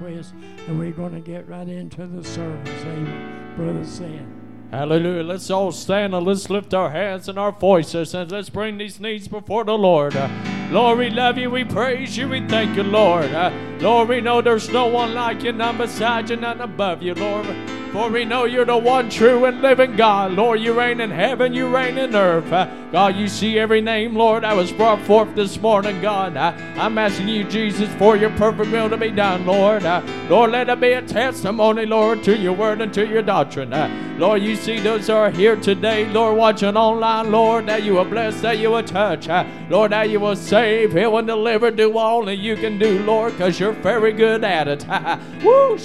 [0.00, 0.32] requests,
[0.66, 2.82] and we're going to get right into the service.
[2.84, 3.54] Amen.
[3.56, 4.38] Brother Sam.
[4.70, 5.22] Hallelujah.
[5.22, 8.98] Let's all stand and let's lift our hands and our voices and let's bring these
[8.98, 10.16] needs before the Lord.
[10.16, 10.30] Uh,
[10.70, 13.30] Lord, we love you, we praise you, we thank you, Lord.
[13.34, 17.12] Uh, Lord, we know there's no one like you, none beside you, none above you,
[17.12, 17.46] Lord.
[17.92, 20.32] For we know you're the one true and living God.
[20.32, 22.50] Lord, you reign in heaven, you reign in earth.
[22.50, 26.36] Uh, God, you see every name, Lord, I was brought forth this morning, God.
[26.36, 29.86] Uh, I'm asking you, Jesus, for your perfect will to be done, Lord.
[29.86, 33.72] Uh, Lord, let it be a testimony, Lord, to your word and to your doctrine.
[33.72, 33.88] Uh,
[34.18, 38.04] Lord, you see those who are here today, Lord, watching online, Lord, that you will
[38.04, 39.26] bless, that you will touch.
[39.26, 42.98] Uh, Lord, that you will save, heal, and deliver, do all that you can do,
[43.04, 44.86] Lord, because you're very good at it.
[45.42, 45.78] Woo!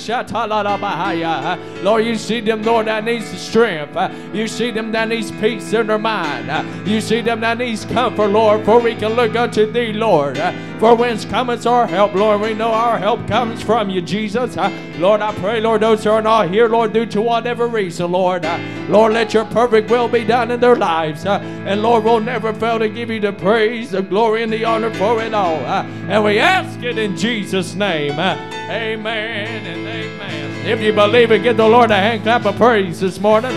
[1.83, 3.95] Lord, you see them, Lord, that needs the strength.
[3.95, 6.51] Uh, You see them that needs peace in their mind.
[6.51, 6.63] Uh,
[6.97, 10.35] You see them that needs comfort, Lord, for we can look unto thee, Lord.
[10.79, 12.41] For whence cometh our help, Lord?
[12.41, 14.55] We know our help comes from you, Jesus.
[14.97, 18.47] Lord, I pray, Lord, those who are not here, Lord, due to whatever reason, Lord.
[18.89, 21.23] Lord, let your perfect will be done in their lives.
[21.27, 24.91] And Lord, we'll never fail to give you the praise, the glory, and the honor
[24.95, 25.57] for it all.
[25.57, 28.13] And we ask it in Jesus' name.
[28.13, 30.65] Amen and amen.
[30.65, 33.53] If you believe it, give the Lord a hand clap of praise this morning.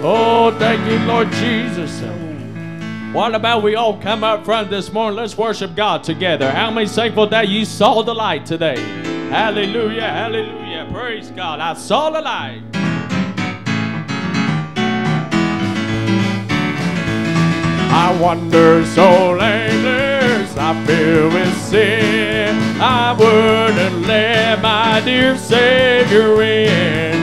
[0.00, 2.00] Oh, thank you, Lord Jesus.
[3.14, 5.16] What about we all come up front this morning?
[5.16, 6.50] Let's worship God together.
[6.50, 8.74] How many thankful that you saw the light today?
[9.30, 10.88] Hallelujah, hallelujah.
[10.92, 11.60] Praise God.
[11.60, 12.60] I saw the light.
[17.92, 22.56] I wander so aimless, I feel with sin.
[22.80, 27.13] I wouldn't let my dear Savior in.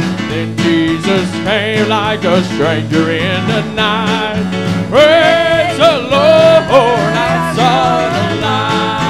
[0.41, 4.41] Then Jesus came like a stranger in the night.
[4.89, 6.65] Praise the Lord,
[7.13, 9.00] I saw the light.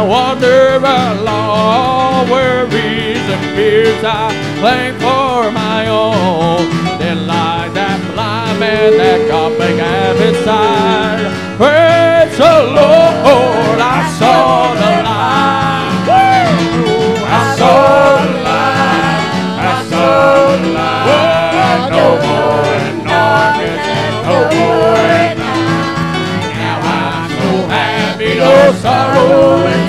[0.00, 6.64] I wander along, worries and fears I claim for my own.
[6.98, 11.28] Then like that blind man that God may have inside.
[11.60, 16.08] Praise the Lord, I saw the light.
[17.28, 19.20] I saw the light.
[19.60, 21.92] I saw the light.
[21.92, 22.72] No more
[23.04, 23.84] darkness,
[24.24, 24.96] no more
[25.36, 25.68] night.
[26.56, 29.79] Now I'm so happy, no sorrow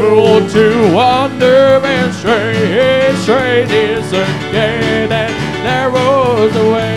[0.00, 3.12] fool to wander and stray.
[3.22, 6.96] Straight is the gate and narrows the way.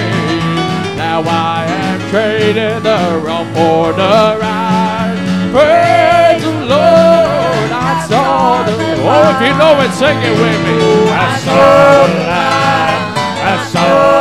[0.96, 5.19] Now I have traded the wrong for the right.
[5.52, 8.74] Praise the Lord, I saw the
[9.06, 10.80] Oh, if you know it, sing it with me.
[11.12, 13.00] I saw the light,
[13.52, 14.12] I saw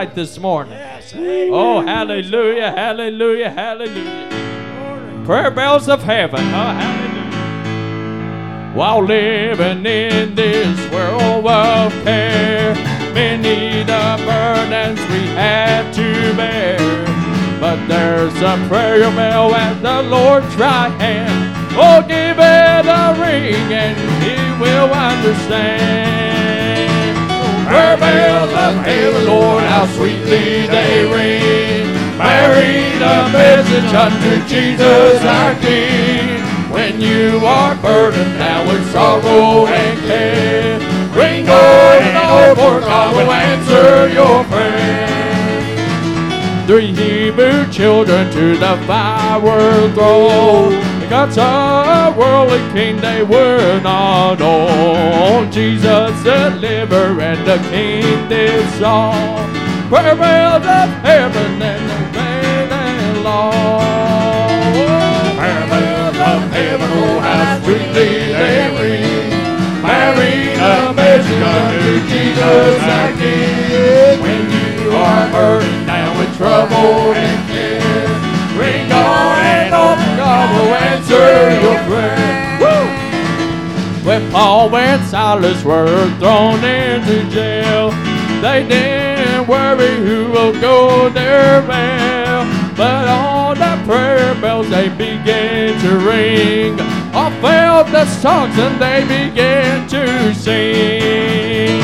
[0.00, 0.72] light this morning?
[0.72, 1.12] Yes.
[1.14, 4.30] Oh, hallelujah, hallelujah, hallelujah.
[4.30, 5.26] Glory.
[5.26, 6.40] Prayer bells of heaven.
[6.40, 7.30] Oh, hallelujah.
[8.74, 12.74] While living in this world of care,
[13.12, 16.78] many the burdens we have to bear.
[17.60, 21.54] But there's a prayer bell at the Lord's right hand.
[21.76, 26.10] Oh, give it a ring and he will understand.
[27.90, 31.92] Prayer bells of heaven, Lord, how sweetly they ring.
[32.18, 36.40] Bearing the message unto Jesus our King.
[36.70, 40.78] When you are burdened down with sorrow and care,
[41.12, 45.08] bring God and all for God will answer your prayer.
[46.68, 50.89] Three Hebrew children to the fire were thrown.
[51.10, 55.44] God's a worldly king they were not all.
[55.50, 59.52] Jesus deliver and the king did song.
[59.88, 63.80] Prayer bells of heaven and the faith and law.
[66.20, 69.30] Of heaven, oh how sweetly they ring.
[71.42, 74.20] Unto Jesus our King.
[74.20, 77.49] When you are burdened down with trouble and
[81.10, 81.50] your!
[84.10, 87.90] When Paul and Silas were thrown into jail,
[88.40, 92.44] they didn't worry who will go their bail.
[92.76, 96.80] But all the prayer bells they began to ring.
[97.14, 101.80] All felt the songs and they began to sing.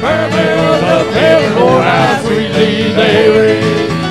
[0.00, 4.01] Prayer bells of heaven, Lord, how sweetly they ring.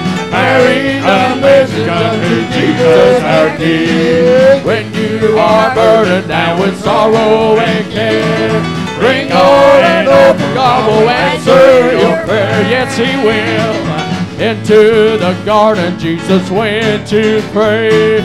[0.41, 4.65] Mary, a message unto Jesus our King.
[4.65, 8.61] When you are burdened down with sorrow and care,
[8.99, 12.61] bring on and open God will answer your prayer.
[12.69, 13.91] Yes, He will.
[14.41, 18.17] Into the garden Jesus went to pray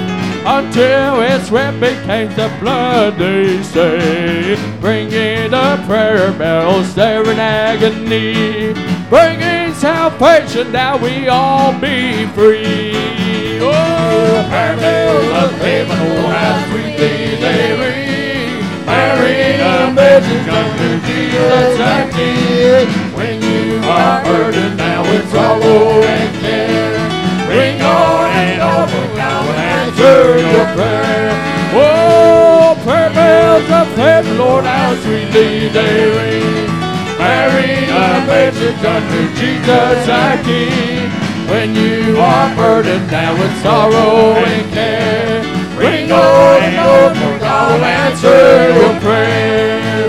[0.46, 4.56] until his sweat became the blood they say.
[4.80, 8.72] Bringing the prayer bells there in agony,
[9.08, 13.58] bringing salvation that we all be free.
[13.62, 22.11] Oh, bells of heaven, oh how sweetly they ring, bearing a message unto Jesus our
[22.11, 22.87] King.
[23.14, 26.99] When you are burdened down with sorrow and care,
[27.47, 31.31] bring on and open God will answer your prayer.
[31.79, 36.85] Oh, Whoa, prayer bells of heaven, Lord, how sweetly they ring.
[37.18, 41.10] Bearing a message unto Jesus our King.
[41.48, 45.42] When you are burdened down with sorrow and care,
[45.76, 50.08] bring on and open God will answer your prayer.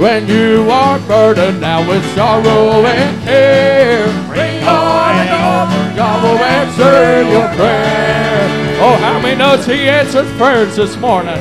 [0.00, 6.42] When you are burdened down with sorrow and care, bring on and open God will
[6.42, 8.22] answer your prayer.
[8.80, 11.38] Oh, how many knows He answers prayers this morning?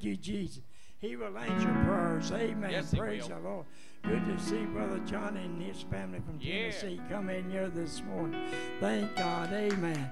[0.00, 0.62] Thank you, Jesus.
[0.98, 2.32] He will answer prayers.
[2.32, 2.70] Amen.
[2.70, 3.66] Yes, Praise the Lord.
[4.02, 6.70] Good to see Brother Johnny and his family from Yeah.
[6.70, 8.40] Tennessee come in here this morning.
[8.80, 9.52] Thank God.
[9.52, 10.10] Amen.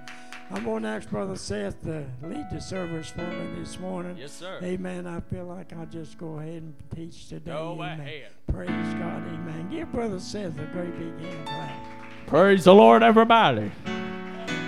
[0.50, 4.18] I'm going to ask Brother Seth to lead the service for me this morning.
[4.18, 4.58] Yes, sir.
[4.62, 5.06] Amen.
[5.06, 7.50] I feel like I'll just go ahead and teach today.
[7.50, 8.00] Go Amen.
[8.00, 8.26] ahead.
[8.52, 9.26] Praise God.
[9.26, 9.68] Amen.
[9.70, 12.26] Give Brother Seth a great big hand clap.
[12.26, 13.72] Praise the Lord, everybody.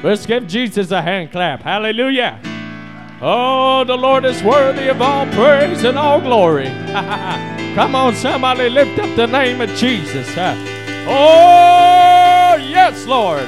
[0.03, 1.61] Let's give Jesus a hand clap.
[1.61, 2.41] Hallelujah.
[3.23, 6.65] Oh, the Lord is worthy of all praise and all glory.
[7.75, 10.29] Come on, somebody, lift up the name of Jesus.
[11.13, 13.43] Oh, yes, Lord.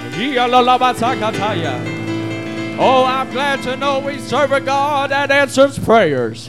[2.80, 6.48] Oh, I'm glad to know we serve a God that answers prayers.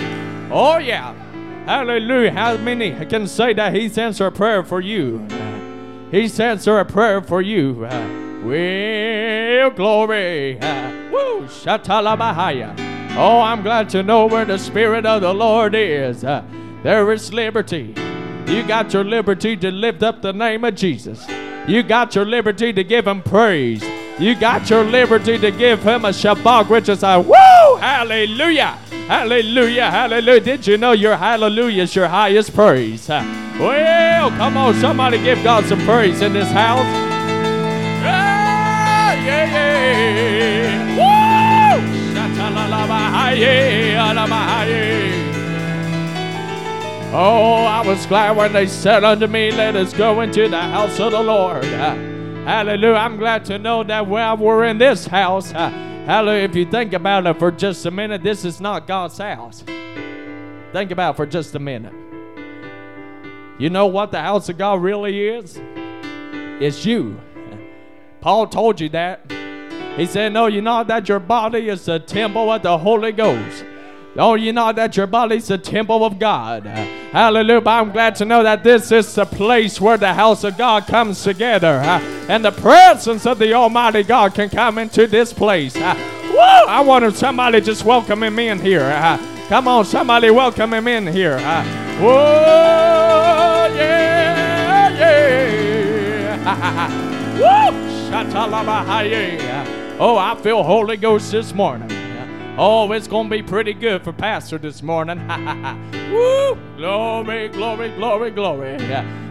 [0.49, 1.13] Oh, yeah.
[1.65, 2.31] Hallelujah.
[2.31, 5.27] How many can say that He's answered a prayer for you?
[6.09, 7.73] He's answered a prayer for you.
[8.43, 10.55] Well, glory.
[11.11, 12.92] Woo, shatalabahaya.
[13.15, 16.23] Oh, I'm glad to know where the Spirit of the Lord is.
[16.23, 16.43] Uh,
[16.81, 17.93] there is liberty.
[18.47, 21.25] You got your liberty to lift up the name of Jesus.
[21.67, 23.83] You got your liberty to give Him praise.
[24.19, 28.77] You got your liberty to give Him a shabbat, which is a woo, hallelujah.
[29.07, 30.39] Hallelujah, hallelujah.
[30.41, 33.09] Did you know your hallelujah is your highest praise?
[33.09, 33.23] Uh,
[33.59, 36.85] Well, come on, somebody give God some praise in this house.
[38.03, 40.62] Yeah, yeah, yeah.
[47.15, 50.99] Oh, I was glad when they said unto me, Let us go into the house
[50.99, 51.63] of the Lord.
[51.63, 52.95] Hallelujah.
[52.95, 57.25] I'm glad to know that while we're in this house, hallelujah, if you think about
[57.25, 59.63] it for just a minute, this is not God's house.
[60.71, 61.93] Think about it for just a minute.
[63.59, 65.61] You know what the house of God really is?
[66.59, 67.19] It's you.
[68.21, 69.32] Paul told you that.
[69.95, 73.65] He said, No, you know that your body is a temple of the Holy Ghost.
[74.15, 76.65] Oh, you know that your body's a temple of God.
[76.65, 77.63] Hallelujah.
[77.65, 81.23] I'm glad to know that this is the place where the house of God comes
[81.23, 81.81] together.
[81.83, 85.75] Uh, and the presence of the Almighty God can come into this place.
[85.75, 85.95] Uh,
[86.31, 86.37] woo!
[86.37, 88.81] I want somebody just welcome him in here.
[88.81, 91.39] Uh, come on, somebody welcome him in here.
[91.99, 95.23] Whoa, yeah, yeah.
[97.39, 97.79] Woo!
[99.99, 101.89] Oh, I feel Holy Ghost this morning.
[102.57, 105.19] Oh, it's going to be pretty good for Pastor this morning.
[106.11, 106.57] Woo!
[106.77, 108.77] Glory, glory, glory, glory.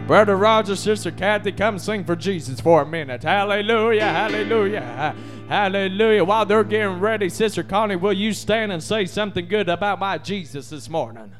[0.07, 3.23] Brother Roger, Sister Kathy, come sing for Jesus for a minute.
[3.23, 5.15] Hallelujah, hallelujah,
[5.49, 6.23] hallelujah.
[6.23, 10.17] While they're getting ready, Sister Connie, will you stand and say something good about my
[10.17, 11.33] Jesus this morning?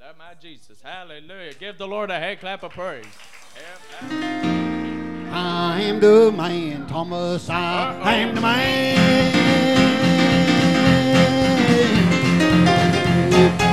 [0.00, 0.80] Love my Jesus.
[0.82, 1.54] Hallelujah.
[1.54, 3.04] Give the Lord a hand clap of praise.
[5.32, 7.48] I am the man, Thomas.
[7.48, 8.96] I am the man.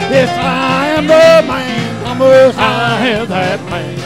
[0.10, 2.58] Yes, I am the man, Thomas.
[2.58, 3.98] I am that man.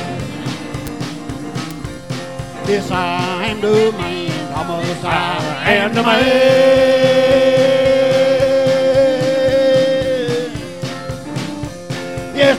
[2.68, 5.04] Yes, I am the man, Thomas.
[5.04, 7.67] I am the man.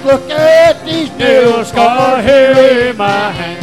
[0.08, 3.62] Look at these nail scars here in my hand.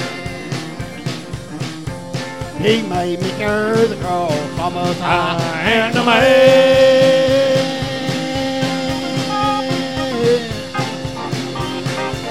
[2.63, 5.01] He made me carry the cross, Thomas.
[5.01, 5.39] I
[5.71, 7.65] am the man.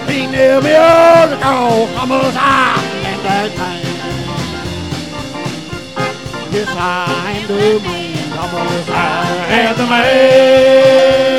[0.09, 2.37] He nailed me on the cross, Thomas.
[2.37, 2.81] I
[3.11, 3.83] am that man.
[6.53, 8.89] Yes, I am the man, Thomas.
[8.91, 8.95] I
[9.59, 11.35] am the man.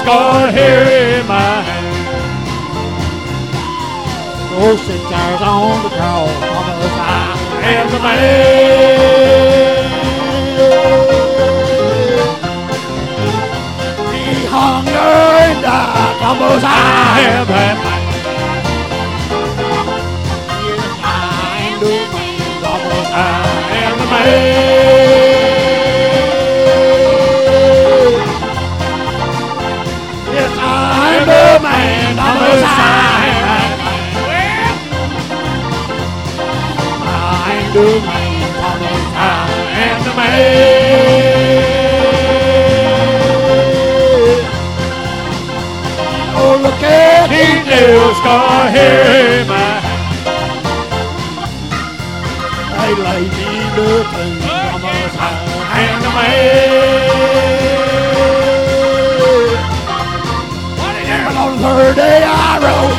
[0.00, 0.84] Scar here
[1.18, 1.88] in my hand.
[4.62, 7.26] Oh, six hours on the Thomas, I
[7.76, 8.20] am the man.
[14.14, 16.68] He hung there and died, Thomas, I
[17.34, 18.02] am that man.
[20.64, 21.12] Yes, I
[21.68, 22.64] am the man,
[23.12, 23.26] I
[23.84, 24.99] am the man.
[37.80, 38.50] The man,
[39.16, 39.28] I
[39.86, 40.60] am the man.
[46.36, 49.80] Oh, look at these nail scar here in my
[52.76, 53.90] They lay me in the
[55.18, 56.80] I am the man.
[61.40, 62.28] On the third day I
[62.60, 62.98] rose,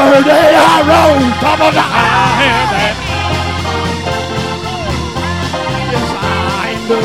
[0.00, 1.34] third day I rose,
[1.76, 2.96] I am that.
[5.92, 7.00] Yes, I am the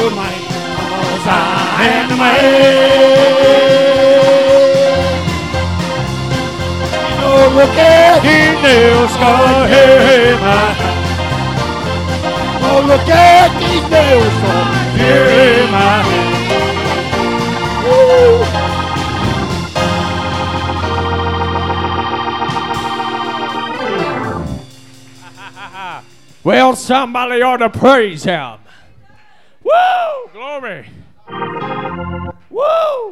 [1.27, 2.45] I am the man.
[7.23, 11.05] Oh, look at his nail scar here in my hand.
[12.67, 15.27] Oh, look at these nail scars here
[15.71, 16.24] my
[26.45, 28.59] Well, somebody ought to praise him.
[29.63, 30.29] Woo!
[30.31, 30.85] Glory.
[32.51, 33.09] Woo!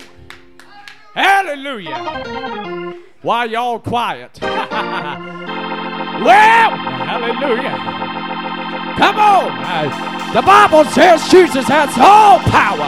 [1.16, 2.94] Hallelujah.
[3.24, 4.38] Why y'all quiet?
[4.40, 4.52] well,
[7.10, 7.74] hallelujah.
[9.00, 9.52] Come on.
[9.66, 12.86] Uh, the Bible says Jesus has all power.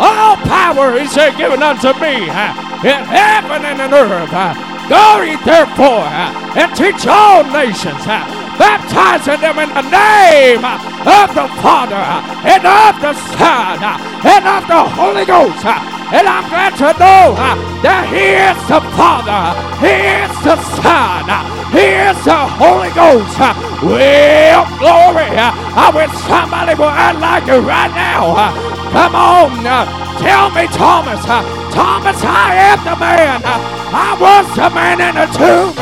[0.00, 2.54] All power is uh, given unto me uh,
[2.86, 4.67] in heaven and in earth.
[4.88, 8.24] Glory, therefore uh, and teach all nations, uh,
[8.56, 12.00] baptizing them in the name uh, of the Father
[12.48, 15.60] and of the Son and of the Holy Ghost.
[16.08, 17.36] And I'm glad to know
[17.84, 19.92] that He is the Father, He
[20.24, 21.28] is the Son,
[21.68, 23.36] He is the Holy Ghost.
[23.84, 25.28] Well, glory.
[25.36, 28.77] I wish somebody would act like it right now.
[28.92, 29.66] Come on.
[29.66, 29.84] Uh,
[30.18, 31.20] tell me, Thomas.
[31.24, 31.42] Uh,
[31.72, 33.42] Thomas, I am the man.
[33.44, 33.60] Uh,
[33.92, 35.74] I was the man in the tomb.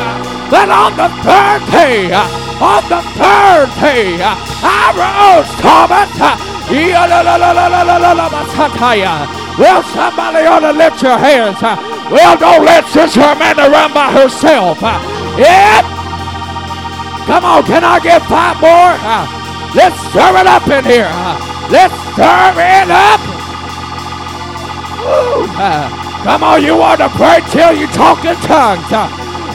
[0.49, 2.07] But on the third day,
[2.59, 6.11] on the third day, I rose, Thomas.
[9.57, 11.61] Well, somebody ought to lift your hands.
[11.61, 14.79] Well, don't let Sister Amanda run by herself.
[14.81, 15.83] Yep.
[17.27, 19.46] Come on, can I get five more?
[19.75, 21.11] Let's stir it up in here.
[21.69, 23.21] Let's stir it up.
[26.23, 28.91] Come on, you want to pray till you talk in tongues.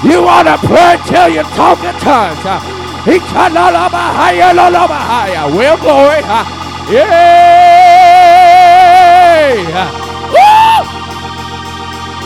[0.05, 2.45] You want to pray till you talk in tongues.
[5.57, 6.23] Well, glory.
[6.91, 7.03] Yay!
[10.33, 10.85] Woo!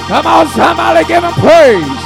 [0.06, 2.02] Come on, somebody give him praise.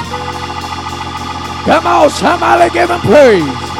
[1.65, 3.70] Come on, somebody give him praise.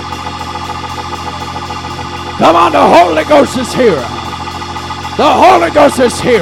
[2.42, 4.02] Come on, the Holy Ghost is here.
[5.16, 6.42] The Holy Ghost is here.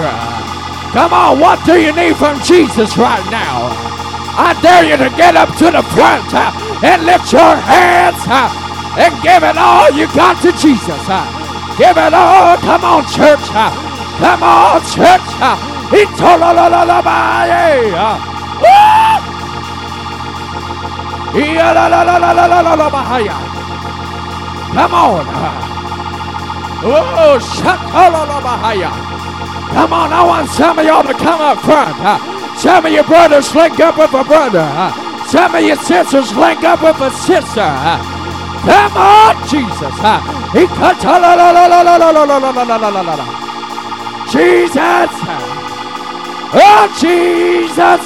[0.96, 3.68] Come on, what do you need from Jesus right now?
[4.39, 6.56] I dare you to get up to the front uh,
[6.88, 8.48] and lift your hands uh,
[8.96, 11.03] and give it all you got to Jesus.
[11.12, 11.27] Uh.
[11.77, 12.56] Give it all.
[12.63, 13.44] Come on, church.
[14.24, 15.27] Come on, church.
[18.63, 19.36] Woo!
[24.74, 25.78] Come on.
[26.81, 28.91] Oh, Shakalabahaya.
[29.74, 31.95] Come on, I want some of y'all to come up front.
[32.00, 32.17] Uh,
[32.55, 34.63] some of your brothers link up with a brother.
[34.63, 34.91] Uh,
[35.27, 37.62] some of your sisters link up with a sister.
[37.62, 38.00] Uh,
[38.63, 39.93] come on, Jesus.
[40.55, 41.03] He cuts.
[44.31, 45.11] Jesus.
[46.51, 48.03] Oh, Jesus.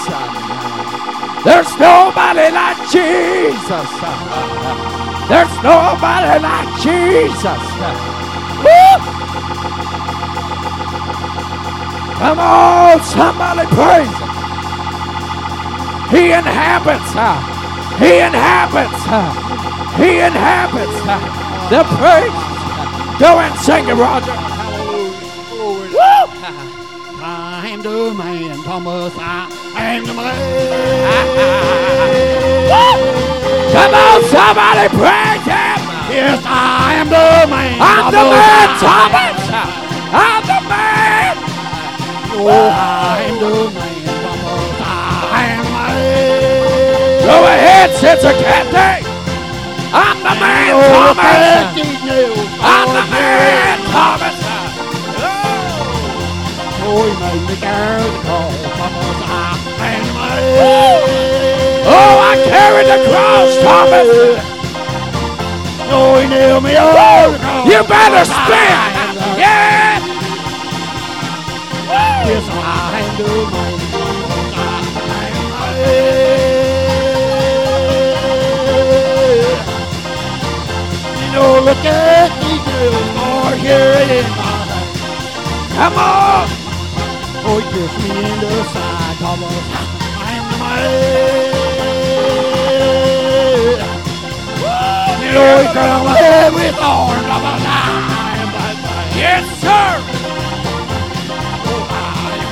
[1.44, 3.90] There's nobody like Jesus.
[5.30, 8.13] There's nobody like Jesus.
[8.64, 8.98] Woo!
[12.20, 14.32] Come on, somebody praise him.
[16.10, 17.12] He inhabits.
[17.16, 17.40] uh,
[18.00, 19.02] He inhabits.
[19.08, 19.34] uh,
[19.98, 21.20] He inhabits uh,
[21.70, 22.40] the praise.
[23.20, 24.38] Go and sing it, Roger.
[27.26, 29.14] I am the man, Thomas.
[29.18, 29.50] I
[29.98, 30.38] am the man.
[33.74, 35.73] Come on, somebody praise him.
[36.14, 37.82] Yes, I am the man.
[37.82, 39.42] I'm the man, Thomas.
[40.14, 41.34] I'm the man.
[42.38, 44.78] Oh, I am the man, Thomas.
[44.78, 47.26] I am the man.
[47.26, 49.10] Go ahead, Sister Kathy.
[49.90, 51.34] I'm the man, Oh, Thomas.
[51.50, 52.46] look these nails.
[52.62, 54.38] I'm the man, Thomas.
[56.86, 59.18] Oh, he made me carry the cross, Thomas.
[59.26, 60.42] I am the man.
[61.90, 64.53] Oh, I carried the cross, Thomas.
[65.96, 67.66] Oh, he nailed me on cross.
[67.70, 68.30] You better Thomas.
[68.34, 68.74] spin.
[68.74, 70.00] I am the- Yeah.
[72.30, 73.74] Yes, I am the man.
[73.94, 74.90] Thomas.
[74.98, 76.04] I am the man.
[81.22, 84.52] You know, look at these nails, Lord, here in my.
[85.78, 86.48] Come on.
[87.46, 89.66] Oh, he me in the side, Thomas.
[90.18, 91.53] I am the man.
[95.34, 95.42] I
[98.38, 98.54] am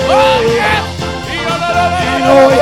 [0.07, 0.87] Oh, yes.
[1.33, 2.59] You know, he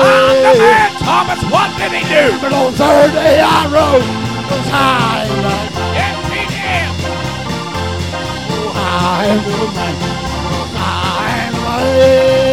[0.00, 1.40] I'm the man, Thomas.
[1.50, 2.38] What did he do?
[2.40, 4.04] But on Thursday I rose,
[4.50, 5.72] was high and.
[5.96, 6.88] Yes, he did.
[8.52, 9.52] Oh, I am the
[11.68, 12.45] I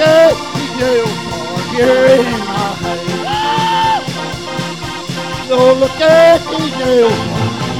[0.00, 4.06] At these nails, Lord, here in my hand.
[5.80, 7.18] look at these nails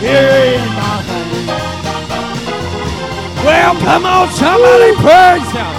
[0.01, 1.49] here in my hand.
[3.45, 5.79] Well, come on, somebody praise Him.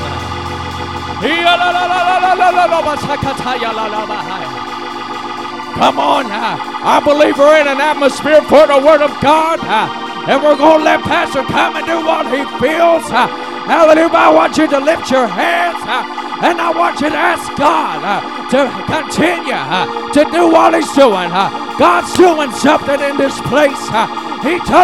[5.75, 10.31] Come on, uh, I believe we're in an atmosphere for the Word of God, uh,
[10.31, 13.03] and we're going to let Pastor come and do what he feels.
[13.11, 13.27] Uh,
[13.67, 14.09] hallelujah.
[14.13, 18.23] I want you to lift your hands, and I want you to ask God uh,
[18.55, 21.27] to continue uh, to do what He's doing.
[21.31, 23.79] Uh, God's doing something in this place.
[23.91, 24.07] Uh.
[24.39, 24.79] He uh.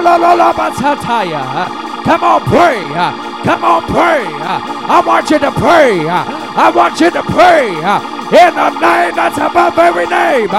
[2.04, 2.84] Come on, pray.
[2.92, 3.44] Uh.
[3.44, 4.26] Come on, pray.
[4.28, 6.04] I want you to pray.
[6.10, 10.52] I want you to pray in the name that's above every name.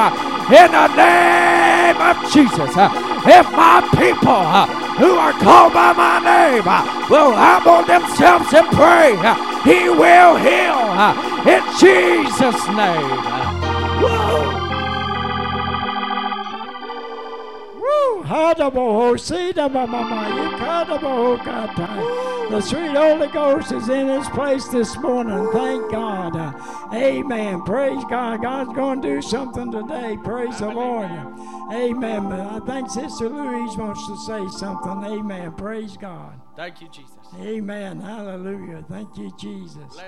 [0.48, 2.72] In the name of Jesus.
[3.26, 4.46] If my people
[4.96, 6.64] who are called by my name
[7.10, 9.18] will humble themselves and pray,
[9.66, 10.78] He will heal
[11.44, 13.18] in Jesus' name.
[14.00, 14.56] Whoa.
[22.50, 25.50] The sweet Holy Ghost is in His place this morning.
[25.52, 26.54] Thank God.
[26.94, 27.62] amen.
[27.62, 28.42] Praise God.
[28.42, 30.16] God's going to do something today.
[30.22, 31.10] Praise the Lord.
[31.72, 32.28] Amen.
[32.28, 35.04] But I think Sister Louise wants to say something.
[35.04, 35.52] Amen.
[35.54, 36.40] Praise God.
[36.54, 37.15] Thank you, Jesus.
[37.34, 38.00] Amen.
[38.00, 38.84] Hallelujah.
[38.88, 40.00] Thank you, Jesus.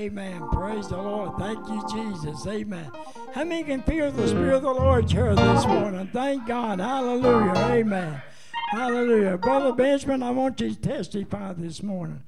[0.00, 0.48] Amen.
[0.50, 1.36] Praise the Lord.
[1.38, 2.46] Thank you, Jesus.
[2.46, 2.90] Amen.
[3.34, 6.08] How many can feel the Spirit of the Lord here this morning?
[6.10, 6.80] Thank God.
[6.80, 7.52] Hallelujah.
[7.70, 8.22] Amen.
[8.70, 9.36] Hallelujah.
[9.36, 12.22] Brother Benjamin, I want you to testify this morning.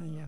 [0.00, 0.24] Yeah.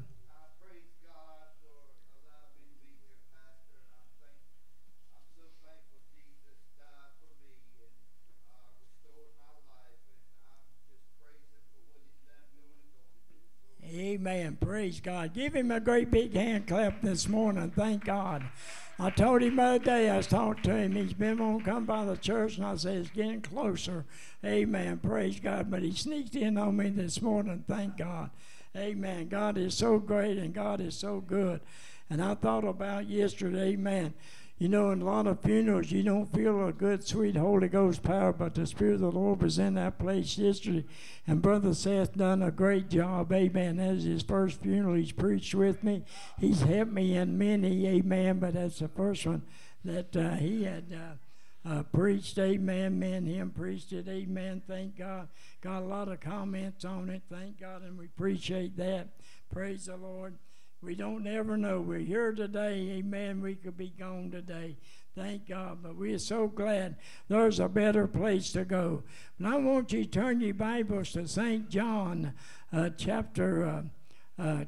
[14.28, 14.58] Amen.
[14.60, 15.32] Praise God.
[15.32, 17.70] Give him a great big hand clap this morning.
[17.70, 18.44] Thank God.
[18.98, 21.86] I told him the other day, I was talking to him, he's been on come
[21.86, 24.04] by the church, and I said, it's getting closer.
[24.44, 24.98] Amen.
[24.98, 25.70] Praise God.
[25.70, 27.64] But he sneaked in on me this morning.
[27.66, 28.28] Thank God.
[28.76, 29.28] Amen.
[29.28, 31.60] God is so great and God is so good.
[32.10, 34.12] And I thought about yesterday, amen.
[34.58, 38.02] You know, in a lot of funerals, you don't feel a good, sweet Holy Ghost
[38.02, 40.84] power, but the Spirit of the Lord was in that place yesterday.
[41.28, 43.78] And Brother Seth done a great job, amen.
[43.78, 46.02] As his first funeral, he's preached with me.
[46.40, 49.42] He's helped me in many, amen, but that's the first one
[49.84, 52.98] that uh, he had uh, uh, preached, amen.
[52.98, 54.62] Me and him preached it, amen.
[54.66, 55.28] Thank God.
[55.60, 59.06] Got a lot of comments on it, thank God, and we appreciate that.
[59.52, 60.34] Praise the Lord.
[60.80, 61.80] We don't ever know.
[61.80, 62.98] We're here today.
[62.98, 63.40] Amen.
[63.40, 64.76] We could be gone today.
[65.16, 65.78] Thank God.
[65.82, 66.94] But we're so glad
[67.26, 69.02] there's a better place to go.
[69.38, 71.68] And I want you to turn your Bibles to St.
[71.68, 72.32] John
[72.72, 73.82] uh, chapter uh,
[74.40, 74.64] uh,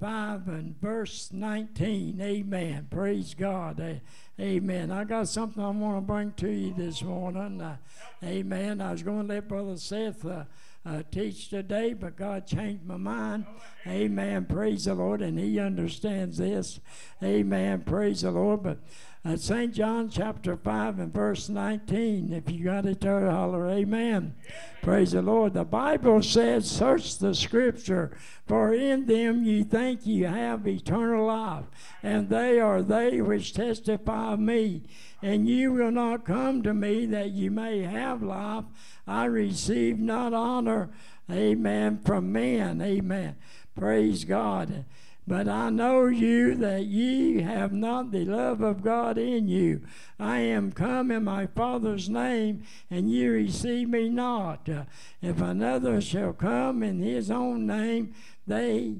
[0.00, 2.20] 5 and verse 19.
[2.20, 2.88] Amen.
[2.90, 4.00] Praise God.
[4.40, 4.90] Amen.
[4.90, 7.60] I got something I want to bring to you this morning.
[7.60, 7.76] Uh,
[8.24, 8.80] amen.
[8.80, 10.24] I was going to let Brother Seth
[10.84, 13.46] uh, teach today, but God changed my mind.
[13.86, 14.46] Amen.
[14.46, 15.22] Praise the Lord.
[15.22, 16.80] And He understands this.
[17.22, 17.82] Amen.
[17.82, 18.64] Praise the Lord.
[18.64, 18.78] But
[19.24, 19.72] uh, St.
[19.72, 24.34] John chapter 5 and verse 19, if you got it there, holler, Amen.
[24.82, 25.54] Praise the Lord.
[25.54, 28.16] The Bible says, Search the scripture,
[28.48, 31.66] for in them you think you have eternal life,
[32.02, 34.82] and they are they which testify of me.
[35.22, 38.64] And you will not come to me that you may have life.
[39.06, 40.90] I receive not honor,
[41.30, 43.36] amen, from men, amen.
[43.76, 44.84] Praise God.
[45.24, 49.82] But I know you that ye have not the love of God in you.
[50.18, 54.68] I am come in my Father's name, and ye receive me not.
[55.20, 58.14] If another shall come in his own name,
[58.48, 58.96] they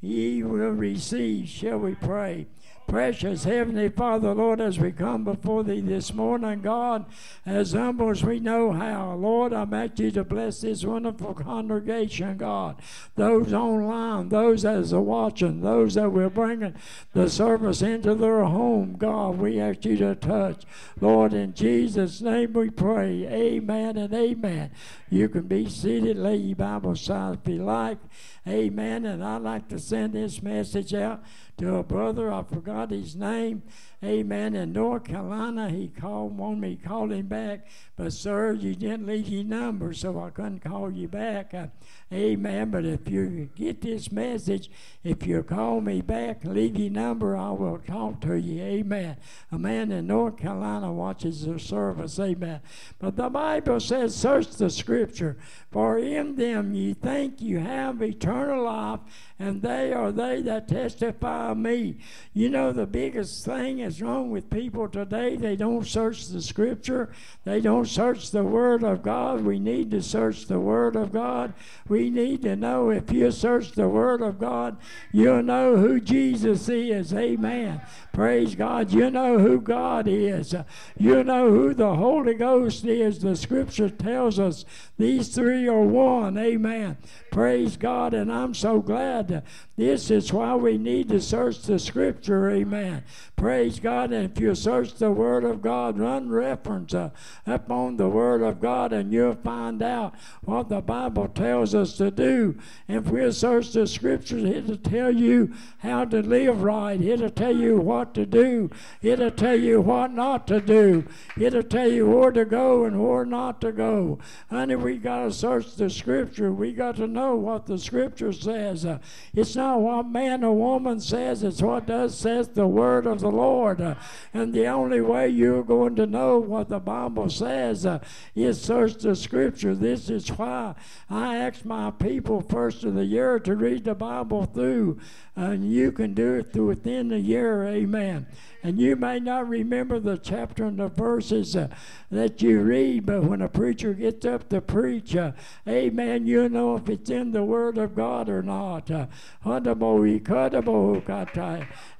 [0.00, 1.48] ye will receive.
[1.48, 2.46] Shall we pray?
[2.86, 7.06] Precious Heavenly Father, Lord, as we come before Thee this morning, God,
[7.46, 12.36] as humble as we know how, Lord, I'm at You to bless this wonderful congregation,
[12.36, 12.76] God.
[13.16, 16.74] Those online, those that are watching, those that will bringing
[17.14, 20.64] the service into their home, God, we ask You to touch.
[21.00, 23.26] Lord, in Jesus' name we pray.
[23.26, 24.70] Amen and amen.
[25.08, 27.98] You can be seated, lay your Bible side if you like.
[28.46, 29.06] Amen.
[29.06, 31.22] And I'd like to send this message out
[31.58, 32.30] to a brother.
[32.32, 33.62] I forgot his name.
[34.04, 34.54] Amen.
[34.54, 37.66] In North Carolina, he called, wanted me to call him back.
[37.96, 41.54] But, sir, you didn't leave your number, so I couldn't call you back.
[41.54, 41.68] Uh,
[42.12, 42.70] amen.
[42.70, 44.70] But if you get this message,
[45.02, 48.62] if you call me back, leave your number, I will talk to you.
[48.62, 49.16] Amen.
[49.50, 52.18] A man in North Carolina watches the service.
[52.18, 52.60] Amen.
[52.98, 55.38] But the Bible says, search the scripture,
[55.70, 59.00] for in them ye think you have eternal life,
[59.38, 61.98] and they are they that testify of me.
[62.32, 65.36] You know, the biggest thing is wrong with people today.
[65.36, 67.12] They don't search the scripture,
[67.44, 69.44] they don't search the Word of God.
[69.44, 71.54] We need to search the Word of God.
[71.88, 74.76] We need to know if you search the Word of God,
[75.12, 77.12] you'll know who Jesus is.
[77.12, 77.80] Amen.
[78.12, 78.92] Praise God.
[78.92, 80.54] You know who God is.
[80.96, 83.18] You know who the Holy Ghost is.
[83.18, 84.64] The scripture tells us
[84.98, 86.38] these three are one.
[86.38, 86.96] Amen.
[87.32, 88.14] Praise God.
[88.14, 89.42] And I'm so glad.
[89.76, 92.48] This is why we need to search the scripture.
[92.50, 93.02] Amen.
[93.36, 94.12] Praise God.
[94.12, 97.10] And if you search the Word of God, run reference uh,
[97.46, 102.10] upon the Word of God, and you'll find out what the Bible tells us to
[102.10, 102.58] do.
[102.88, 107.76] If we search the scriptures, it'll tell you how to live right, it'll tell you
[107.76, 108.70] what to do,
[109.02, 111.04] it'll tell you what not to do,
[111.38, 114.18] it'll tell you where to go and where not to go.
[114.48, 116.50] Honey, we got to search the scripture.
[116.52, 118.86] We got to know what the scripture says.
[118.86, 118.98] Uh,
[119.34, 123.30] it's not what man or woman says, it's what does says the Word of the
[123.30, 123.63] Lord.
[123.72, 123.94] Uh,
[124.32, 127.98] and the only way you're going to know what the Bible says uh,
[128.34, 129.74] is search the Scripture.
[129.74, 130.74] This is why
[131.08, 135.00] I ask my people first of the year to read the Bible through,
[135.34, 137.66] and you can do it through within the year.
[137.66, 138.26] Amen.
[138.64, 141.68] And you may not remember the chapter and the verses uh,
[142.10, 145.32] that you read, but when a preacher gets up to preach, uh,
[145.68, 148.90] amen, you know if it's in the Word of God or not.
[148.90, 149.06] Uh,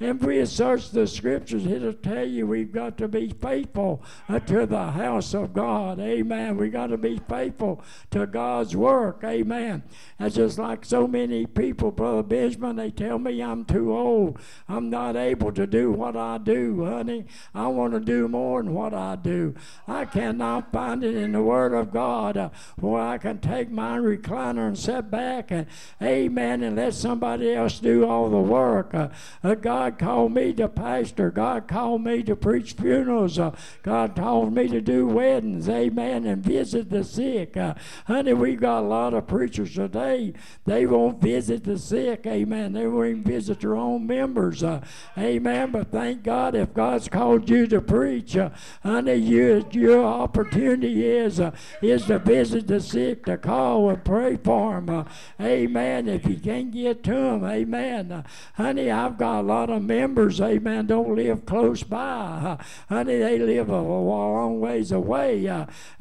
[0.01, 4.03] and we search the scriptures, it'll tell you we've got to be faithful
[4.47, 6.01] to the house of God.
[6.01, 6.57] Amen.
[6.57, 9.21] We've got to be faithful to God's work.
[9.23, 9.83] Amen.
[10.19, 14.39] That's just like so many people, Brother Benjamin, they tell me I'm too old.
[14.69, 17.25] I'm not able to do what I do, honey.
[17.55, 19.55] I want to do more than what I do.
[19.89, 23.99] I cannot find it in the Word of God uh, where I can take my
[23.99, 25.67] recliner and sit back and,
[26.03, 28.95] amen, and let somebody else do all the work.
[28.95, 29.09] Uh,
[29.43, 31.31] uh, God called me to pastor.
[31.31, 33.39] God called me to preach funerals.
[33.39, 37.57] Uh, God told me to do weddings, amen, and visit the sick.
[37.57, 37.75] Uh,
[38.07, 40.35] honey, we got a lot of preachers today.
[40.65, 42.73] They won't visit the sick, amen.
[42.73, 44.83] They won't even visit their own members, uh,
[45.17, 45.71] amen.
[45.71, 48.51] But thank God if God's called you to preach, uh,
[48.83, 54.37] honey, you, your opportunity is uh, is to visit the sick, to call and pray
[54.37, 55.07] for them,
[55.41, 56.09] amen.
[56.09, 58.25] If you can't get to them, amen.
[58.55, 62.59] honey, I've got a lot of members, amen, don't live close by.
[62.89, 65.47] honey, they live a, a long ways away.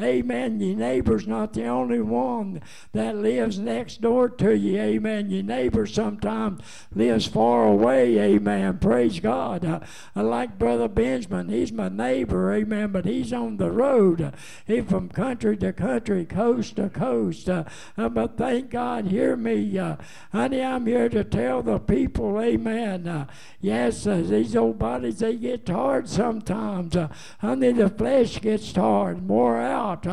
[0.02, 0.60] amen.
[0.60, 2.62] Your neighbor's not the only one
[2.94, 4.80] that lives next door to you.
[4.80, 5.30] Amen.
[5.30, 6.62] Your neighbor sometimes
[6.94, 8.20] lives far away.
[8.20, 8.78] Amen.
[8.80, 9.66] Praise God.
[9.66, 9.80] Uh,
[10.24, 11.50] like Brother Benjamin.
[11.50, 12.54] He's my neighbor.
[12.54, 12.92] Amen.
[12.92, 14.22] But he's on the road.
[14.22, 14.32] Uh,
[14.66, 17.50] he's from country to country, coast to coast.
[17.50, 17.64] Uh,
[17.98, 19.78] uh but thank God, hear me.
[19.78, 19.98] Uh,
[20.32, 23.08] honey, I'm here to tell the people, amen.
[23.08, 23.28] Uh,
[23.62, 26.96] yes, these old bodies, they get tired sometimes.
[27.40, 30.08] honey, the flesh gets tired, more out.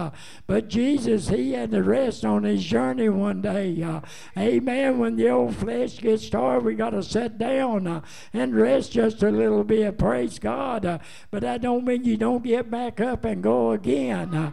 [0.46, 3.82] but Jesus, he had to rest on his journey one day.
[3.82, 4.00] Uh,
[4.36, 4.98] amen.
[4.98, 8.00] When the old flesh gets tired, we got to sit down uh,
[8.32, 9.98] and rest just a little bit.
[10.00, 10.86] Praise God.
[10.86, 10.98] Uh,
[11.30, 14.34] but that don't mean you don't get back up and go again.
[14.34, 14.50] Uh,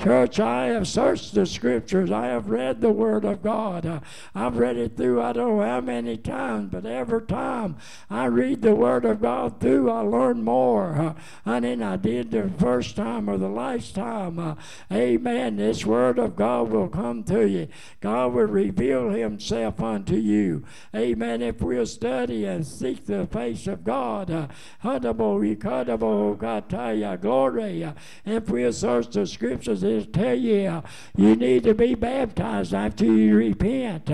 [0.00, 2.10] Church, I have searched the scriptures.
[2.10, 3.86] I have read the Word of God.
[3.86, 4.00] Uh,
[4.34, 7.76] I've read it through I don't know how many times, but every time
[8.10, 11.14] I read the Word of God through, I learn more
[11.46, 14.40] uh, than I did the first time or the last time.
[14.40, 14.56] Uh,
[14.90, 15.58] amen.
[15.58, 17.68] This Word of God will come to you.
[18.00, 20.64] God will reveal Himself unto you.
[20.92, 21.40] Amen.
[21.40, 24.50] If we'll study and seek the face of God,
[27.20, 27.92] glory.
[28.24, 30.82] If we'll search the scriptures, it'll tell you
[31.16, 34.10] you need to be baptized after you repent,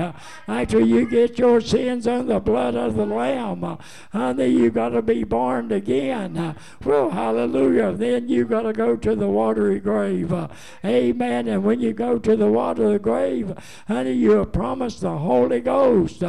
[0.46, 3.78] after you get your sins under the blood of the Lamb.
[4.12, 6.56] Honey, you got to be born again.
[6.84, 7.92] Well, hallelujah.
[7.92, 10.32] Then you got to go to the watery grave.
[10.84, 11.48] Amen.
[11.48, 13.54] And when you go to the water of the grave,
[13.86, 16.22] honey, you are promised the Holy Ghost.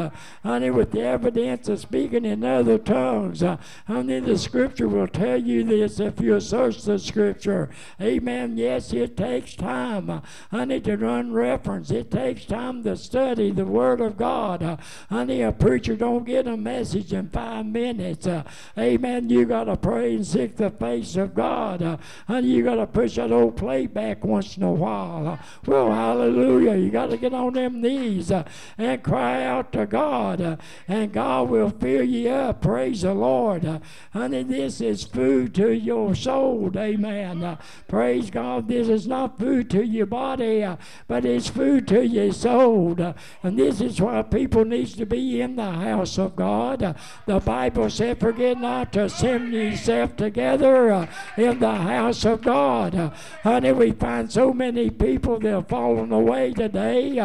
[0.44, 3.44] Honey, with the evidence of speaking in other tongues.
[3.44, 7.70] Uh, honey, the scripture will tell you this if you search the scripture.
[8.02, 8.58] Amen.
[8.58, 11.92] Yes, it takes time, uh, honey, to run reference.
[11.92, 14.64] It takes time to study the Word of God.
[14.64, 14.78] Uh,
[15.10, 18.26] honey, a preacher don't get a message message in five minutes.
[18.28, 18.44] Uh,
[18.78, 19.30] amen.
[19.30, 21.82] You got to pray and seek the face of God.
[21.82, 25.28] Uh, honey, you got to push that old plate back once in a while.
[25.28, 26.76] Uh, well, hallelujah.
[26.76, 28.44] You got to get on them knees uh,
[28.78, 32.62] and cry out to God, uh, and God will fill you up.
[32.62, 33.66] Praise the Lord.
[33.66, 33.80] Uh,
[34.14, 36.72] honey, this is food to your soul.
[36.76, 37.44] Amen.
[37.44, 38.68] Uh, praise God.
[38.68, 40.78] This is not food to your body, uh,
[41.08, 42.96] but it's food to your soul.
[43.00, 46.84] Uh, and this is why people needs to be in the house of God.
[46.84, 46.94] Uh,
[47.26, 53.14] the Bible said, forget not to assemble yourself together uh, in the house of God.
[53.44, 57.18] Honey, we find so many people that are falling away today.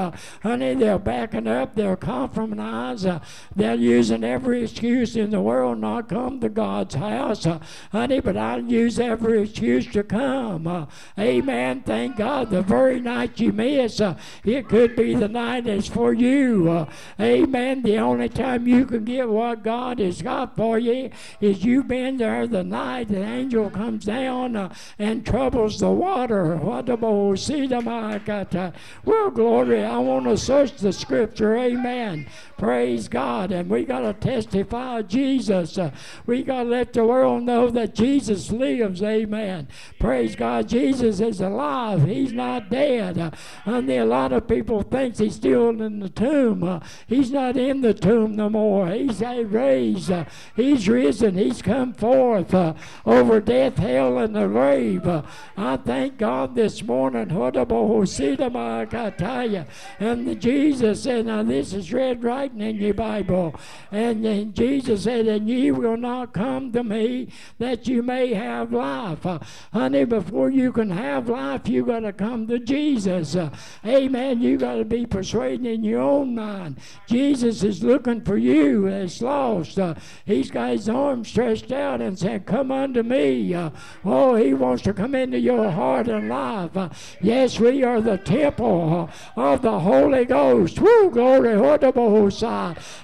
[0.43, 3.09] Honey, they're backing up, they're compromised,
[3.55, 7.47] they're using every excuse in the world not come to God's house.
[7.47, 7.61] Uh,
[7.92, 10.66] honey, but I'll use every excuse to come.
[10.66, 11.83] Uh, amen.
[11.83, 12.51] Thank God.
[12.51, 16.68] The very night you miss, uh, it could be the night that's for you.
[16.68, 16.87] Uh,
[17.20, 17.83] amen.
[17.83, 22.16] The only time you can get what God has got for you is you've been
[22.16, 26.57] there the night the angel comes down uh, and troubles the water.
[26.57, 26.97] What the
[29.05, 29.85] Well, glory.
[29.85, 31.57] I want to search the scripture.
[31.57, 32.27] Amen.
[32.59, 33.53] Praise God.
[33.53, 35.77] And we got to testify Jesus.
[35.77, 35.91] Uh,
[36.25, 39.03] we got to let the world know that Jesus lives.
[39.03, 39.69] Amen.
[39.99, 40.69] Praise God.
[40.69, 42.05] Jesus is alive.
[42.05, 43.19] He's not dead.
[43.19, 43.31] Uh,
[43.67, 46.65] and a lot of people think he's still in the tomb.
[46.65, 48.89] Uh, he's not in the tomb no more.
[48.89, 50.13] He's raised.
[50.57, 51.37] He's risen.
[51.37, 52.55] He's come forth
[53.05, 55.07] over death, hell, and the grave.
[55.57, 57.31] I thank God this morning.
[60.01, 63.55] And Jesus now this is right writing in your Bible.
[63.93, 68.70] And then Jesus said, And ye will not come to me that you may have
[68.70, 69.24] life.
[69.24, 69.38] Uh,
[69.72, 73.35] honey, before you can have life, you got to come to Jesus.
[73.35, 73.48] Uh,
[73.87, 74.42] amen.
[74.42, 76.79] You got to be persuaded in your own mind.
[77.07, 79.79] Jesus is looking for you that's lost.
[79.79, 79.94] Uh,
[80.27, 83.55] he's got his arms stretched out and said, Come unto me.
[83.55, 83.70] Uh,
[84.05, 86.77] oh, he wants to come into your heart and life.
[86.77, 86.90] Uh,
[87.22, 90.79] yes, we are the temple of the Holy Ghost.
[90.79, 91.55] Woo, glory.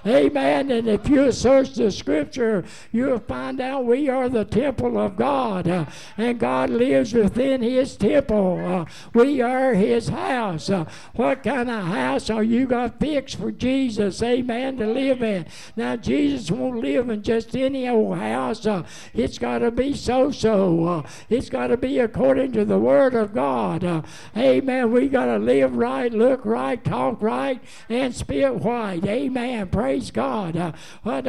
[0.07, 0.71] Amen.
[0.71, 5.69] And if you search the scripture, you'll find out we are the temple of God.
[5.69, 5.87] Uh,
[6.17, 8.59] and God lives within his temple.
[8.65, 8.85] Uh,
[9.15, 10.71] we are his house.
[10.71, 10.85] Uh,
[11.15, 14.23] what kind of house are you got fixed for Jesus?
[14.23, 14.79] Amen.
[14.79, 15.47] To live in.
[15.77, 18.67] Now, Jesus won't live in just any old house.
[18.67, 18.83] Uh,
[19.15, 20.85] it's got to be so so.
[20.87, 23.85] Uh, it's got to be according to the Word of God.
[23.85, 24.03] Uh,
[24.37, 24.93] amen.
[24.93, 29.05] We got to live right, look right, talk right, and speak white.
[29.05, 29.69] Amen.
[29.69, 30.75] Praise God.
[31.05, 31.23] Uh,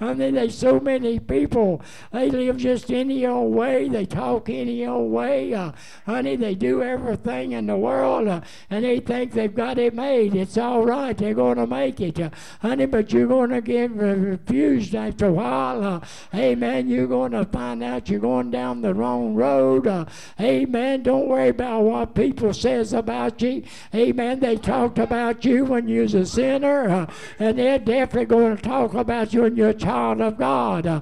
[0.00, 1.82] and then there's so many people.
[2.12, 3.88] They live just any old way.
[3.88, 5.54] They talk any old way.
[5.54, 5.72] Uh,
[6.06, 8.40] honey, they do everything in the world, uh,
[8.70, 10.34] and they think they've got it made.
[10.34, 11.16] It's all right.
[11.16, 12.86] They're going to make it, uh, honey.
[12.86, 16.02] But you're going to get refused after a while.
[16.32, 19.86] Uh, man, You're going to find out you're going down the wrong road.
[19.86, 20.04] Uh,
[20.38, 23.62] man, Don't worry about what people says about you.
[23.92, 27.06] Hey, man, They talked about you when you was a sinner, uh,
[27.38, 30.86] and they're definitely going to talk about you and you're child of God.
[30.86, 31.00] Uh,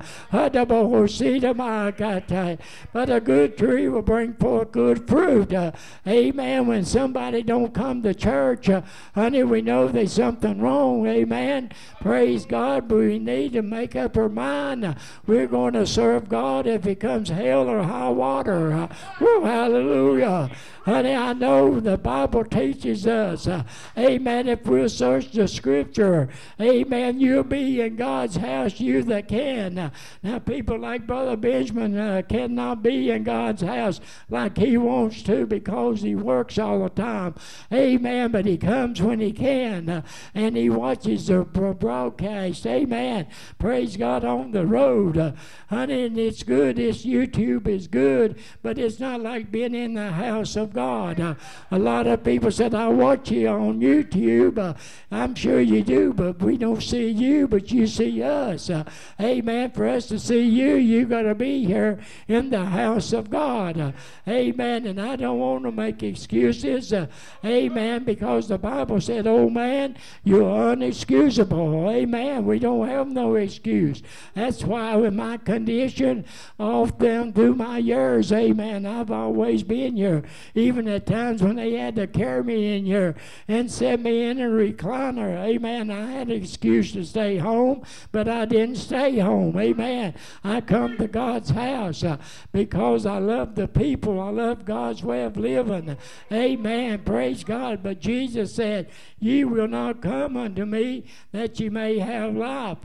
[2.93, 5.53] but a good tree will bring forth good fruit.
[5.53, 5.73] Uh,
[6.07, 6.67] amen.
[6.67, 8.83] When somebody don't come to church, uh,
[9.15, 11.07] honey, we know there's something wrong.
[11.07, 11.73] Amen.
[12.01, 12.89] Praise God.
[12.89, 14.85] But we need to make up our mind.
[14.85, 14.95] Uh,
[15.27, 18.73] we're going to serve God if it comes hell or high water.
[18.73, 18.89] Uh,
[19.21, 20.51] woo, hallelujah.
[20.87, 23.65] Honey, I know the Bible teaches us, uh,
[23.99, 26.29] amen, if we'll search the scripture,
[26.61, 29.91] amen, you'll be in God's house, you that can.
[30.23, 35.45] Now, people like Brother Benjamin uh, cannot be in God's house like he wants to
[35.45, 37.35] because he works all the time.
[37.73, 40.03] Amen, but he comes when he can uh,
[40.37, 42.65] and he watches the broadcast.
[42.65, 43.27] Amen.
[43.59, 45.35] Praise God on the road.
[45.69, 46.77] Honey, and it's good.
[46.77, 51.19] This YouTube is good, but it's not like being in the house of God.
[51.19, 51.35] Uh,
[51.71, 54.59] a lot of people said, I watch you on YouTube.
[54.59, 54.75] Uh,
[55.11, 58.69] I'm sure you do, but we don't see you, but you see us.
[58.69, 58.85] Uh,
[59.19, 59.71] amen.
[59.71, 61.99] For us to see you, you got to be here
[62.29, 63.81] in the house of God.
[63.81, 63.93] Uh,
[64.29, 64.87] amen.
[64.87, 66.93] And I don't want to make excuses.
[66.93, 67.07] Uh,
[67.43, 68.05] amen.
[68.05, 71.91] Because the Bible said, oh man, you're unexcusable.
[71.91, 72.45] Amen.
[72.45, 74.03] We don't have no excuse.
[74.35, 76.27] That's why with my condition,
[76.59, 80.23] down through my years, amen, I've always been here
[80.67, 83.15] at times when they had to carry me in here
[83.47, 85.45] and set me in a recliner.
[85.45, 85.91] Amen.
[85.91, 89.57] I had an excuse to stay home, but I didn't stay home.
[89.57, 90.15] Amen.
[90.43, 92.19] I come to God's house uh,
[92.53, 94.21] because I love the people.
[94.21, 95.97] I love God's way of living.
[96.33, 96.99] Amen.
[97.05, 97.83] Praise God.
[97.83, 102.79] But Jesus said, Ye will not come unto me that ye may have life.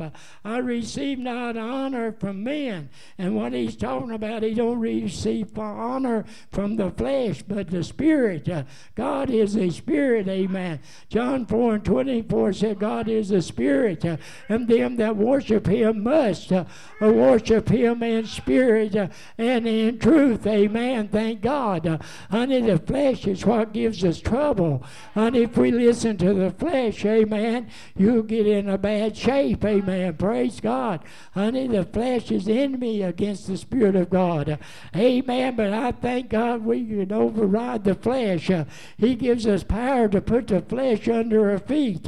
[0.45, 2.89] I receive not honor from men.
[3.17, 8.47] And what he's talking about, he don't receive honor from the flesh, but the spirit.
[8.95, 10.79] God is a spirit, amen.
[11.09, 14.05] John 4 and 24 said, God is a spirit,
[14.47, 16.63] and them that worship him must uh,
[17.01, 18.95] worship him in spirit
[19.37, 21.09] and in truth, amen.
[21.09, 22.01] Thank God.
[22.29, 24.83] Honey, the flesh is what gives us trouble.
[25.15, 27.67] And if we listen to the flesh, amen,
[27.97, 30.15] you'll get in a bad shape, amen.
[30.15, 31.03] Praise God.
[31.33, 34.59] Honey, the flesh is enemy against the Spirit of God.
[34.95, 35.55] Amen.
[35.55, 38.51] But I thank God we can override the flesh.
[38.97, 42.07] He gives us power to put the flesh under our feet.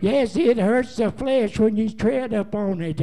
[0.00, 3.00] Yes, it hurts the flesh when you tread upon it.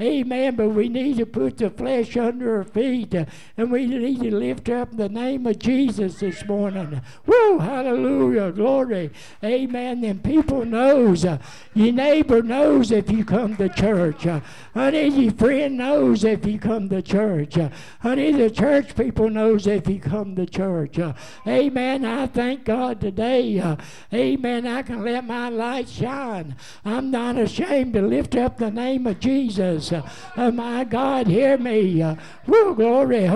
[0.00, 0.56] Amen.
[0.56, 3.14] But we need to put the flesh under our feet.
[3.56, 7.00] and we need to lift up the name of Jesus this morning.
[7.26, 7.58] Woo!
[7.58, 8.50] Hallelujah.
[8.52, 9.10] Glory.
[9.44, 9.99] Amen.
[10.00, 11.24] Then people knows.
[11.24, 14.26] your neighbor knows if you come to church.
[14.74, 17.58] honey, your friend knows if you come to church.
[18.00, 20.98] honey, the church people knows if you come to church.
[20.98, 21.12] Uh,
[21.46, 22.04] amen.
[22.04, 23.58] I thank God today.
[23.58, 23.76] Uh,
[24.12, 24.66] amen.
[24.66, 26.56] I can let my light shine.
[26.84, 29.92] I'm not ashamed to lift up the name of Jesus.
[29.92, 32.02] Uh, my God, hear me.
[32.02, 33.28] Uh, woo, glory.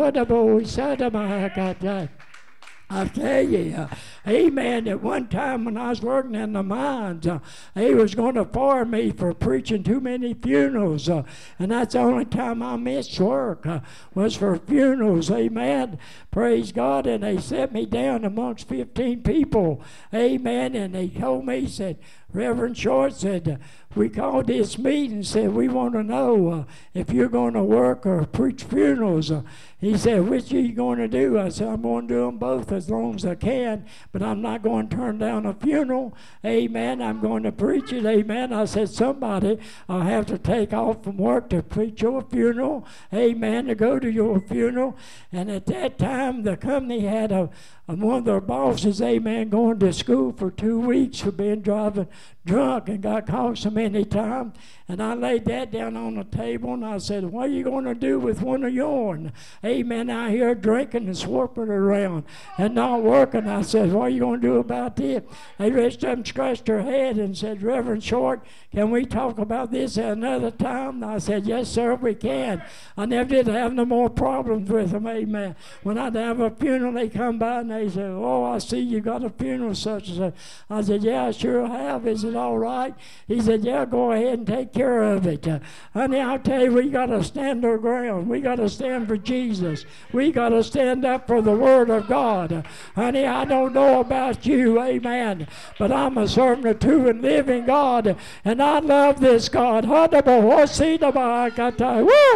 [2.95, 3.89] I tell you,
[4.27, 7.41] amen, at one time when I was working in the mines, uh,
[7.75, 11.09] he was going to fire me for preaching too many funerals.
[11.09, 11.25] Uh,
[11.59, 13.81] and that's the only time I missed work uh,
[14.15, 15.99] was for funerals, amen.
[16.31, 17.09] Praise God.
[17.09, 19.83] And they set me down amongst 15 people,
[20.13, 20.77] amen.
[20.77, 21.99] And they told me, said,
[22.35, 23.61] Reverend Short said,
[23.95, 26.65] we called this meeting and said, we want to know uh,
[26.95, 29.31] if you're going to work or preach funerals.
[29.31, 29.43] Uh,
[29.79, 31.39] he said, which are you going to do?
[31.39, 34.43] I said, I'm going to do them both as long as I can, but I'm
[34.43, 36.17] not going to turn down a funeral.
[36.45, 37.01] Amen.
[37.01, 38.05] I'm going to preach it.
[38.05, 38.53] Amen.
[38.53, 39.59] I said, somebody
[39.89, 42.85] I'll have to take off from work to preach your funeral.
[43.13, 43.67] Amen.
[43.67, 44.97] To go to your funeral.
[45.31, 47.51] And at that time, the company had a,
[47.87, 52.09] and one of their bosses, amen, going to school for two weeks for being driving
[52.45, 54.55] drunk and got caught so many times.
[54.87, 57.87] And I laid that down on the table and I said, What are you going
[57.87, 59.31] to do with one of yours?
[59.65, 60.11] Amen.
[60.11, 62.25] I hear drinking and swarping around
[62.59, 63.49] and not working.
[63.49, 65.23] I said, What are you going to do about this?
[65.57, 69.71] They reached up and scratched her head and said, Reverend Short, can we talk about
[69.71, 71.03] this at another time?
[71.03, 72.63] And I said, Yes, sir, we can.
[72.95, 75.07] I never did have no more problems with them.
[75.07, 75.57] Amen.
[75.83, 79.01] When I'd have a funeral, they come by and they said, Oh, I see you
[79.01, 80.35] got a funeral such and such.
[80.69, 82.07] I said, Yeah, I sure have.
[82.07, 82.95] Is it all right?
[83.27, 85.47] He said, Yeah, go ahead and take care of it.
[85.47, 85.59] Uh,
[85.93, 88.29] honey, I'll tell you, we got to stand our ground.
[88.29, 89.85] We got to stand for Jesus.
[90.13, 92.53] We got to stand up for the Word of God.
[92.53, 92.63] Uh,
[92.95, 97.67] honey, I don't know about you, amen, but I'm a servant of true and living
[97.67, 99.85] God, and I love this God.
[99.87, 99.99] Woo,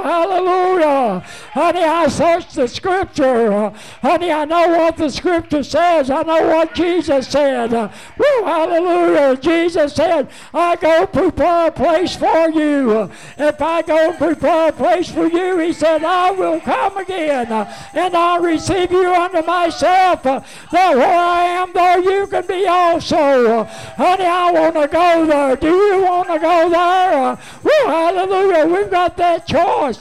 [0.02, 1.20] hallelujah.
[1.52, 3.52] Honey, I searched the Scripture.
[3.52, 3.70] Uh,
[4.02, 6.10] honey, I know what the Scripture says.
[6.10, 7.72] I know what Jesus said.
[7.72, 9.36] Woo, hallelujah.
[9.36, 13.10] Jesus said, I go prepare a place for you.
[13.36, 18.16] If I go prepare a place for you, he said, I will come again and
[18.16, 20.22] I'll receive you unto myself.
[20.22, 23.64] That where I am, there you can be also.
[23.64, 25.56] Honey, I want to go there.
[25.56, 27.38] Do you want to go there?
[27.62, 28.66] Woo, hallelujah.
[28.66, 29.98] We've got that choice.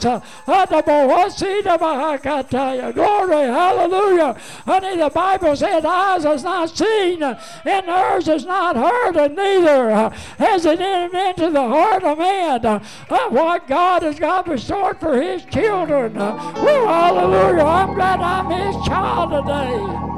[2.92, 4.36] Glory, hallelujah.
[4.64, 9.77] Honey, the Bible said, eyes has not seen and ears has not heard, and neither
[9.86, 14.98] has it entered into the heart of man uh, uh, what God has got restored
[14.98, 16.16] for His children.
[16.16, 17.64] Uh, woo, hallelujah.
[17.64, 20.08] I'm glad I'm His child today.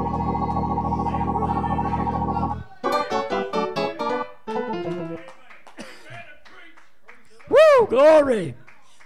[7.48, 8.54] Woo, glory.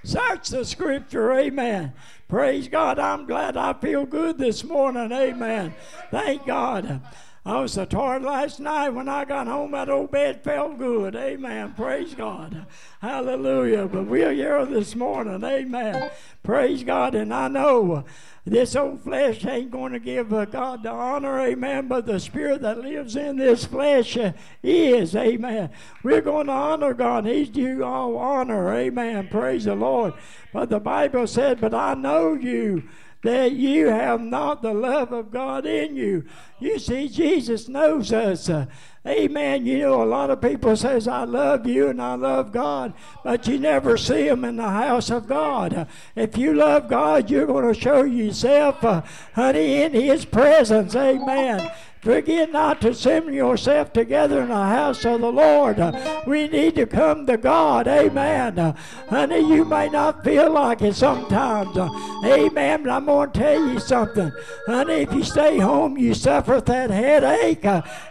[0.04, 1.94] Search the scripture, amen.
[2.28, 2.98] Praise God.
[2.98, 5.74] I'm glad I feel good this morning, amen.
[6.10, 7.00] Thank God.
[7.46, 9.72] I was so tired last night when I got home.
[9.72, 11.14] That old bed felt good.
[11.14, 11.74] Amen.
[11.74, 12.64] Praise God.
[13.02, 13.86] Hallelujah.
[13.86, 15.44] But we're here this morning.
[15.44, 16.10] Amen.
[16.42, 17.14] Praise God.
[17.14, 18.06] And I know
[18.46, 21.38] this old flesh ain't going to give uh, God the honor.
[21.38, 21.86] Amen.
[21.86, 24.32] But the spirit that lives in this flesh uh,
[24.62, 25.14] is.
[25.14, 25.68] Amen.
[26.02, 27.26] We're going to honor God.
[27.26, 28.72] He's due all honor.
[28.74, 29.28] Amen.
[29.28, 30.14] Praise the Lord.
[30.50, 32.84] But the Bible said, But I know you
[33.24, 36.24] that you have not the love of God in you.
[36.60, 38.50] You see, Jesus knows us.
[38.50, 38.66] Uh,
[39.06, 39.64] amen.
[39.64, 42.92] You know, a lot of people says, I love you and I love God,
[43.24, 45.72] but you never see them in the house of God.
[45.72, 49.00] Uh, if you love God, you're going to show yourself, uh,
[49.34, 50.94] honey, in His presence.
[50.94, 51.72] Amen.
[52.04, 55.78] Forget not to assemble yourself together in the house of the Lord.
[56.26, 57.88] We need to come to God.
[57.88, 58.76] Amen.
[59.08, 61.74] Honey, you may not feel like it sometimes.
[61.78, 62.82] Amen.
[62.82, 64.30] But I'm going to tell you something.
[64.66, 67.64] Honey, if you stay home, you suffer that headache.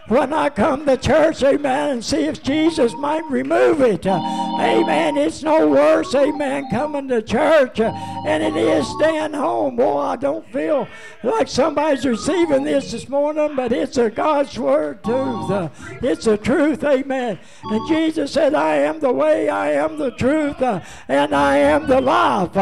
[0.08, 4.06] When I come to church, amen, and see if Jesus might remove it.
[4.06, 5.16] Amen.
[5.16, 7.80] It's no worse, amen, coming to church
[8.24, 9.76] and it is staying home.
[9.76, 10.88] Boy, I don't feel
[11.22, 15.70] like somebody's receiving this this morning, but it's a God's word too.
[16.02, 17.38] it's the truth, amen.
[17.64, 22.00] And Jesus said, I am the way, I am the truth, and I am the
[22.00, 22.54] life.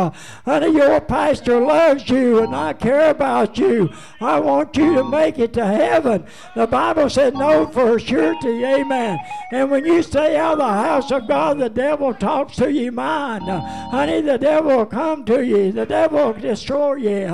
[0.45, 3.91] Honey, your pastor loves you, and I care about you.
[4.21, 6.27] I want you to make it to heaven.
[6.57, 9.19] The Bible no for surety, amen.
[9.51, 12.93] And when you stay out of the house of God, the devil talks to your
[12.93, 13.49] mind.
[13.49, 13.61] Uh,
[13.91, 15.73] honey, the devil will come to you.
[15.73, 17.29] The devil will destroy you.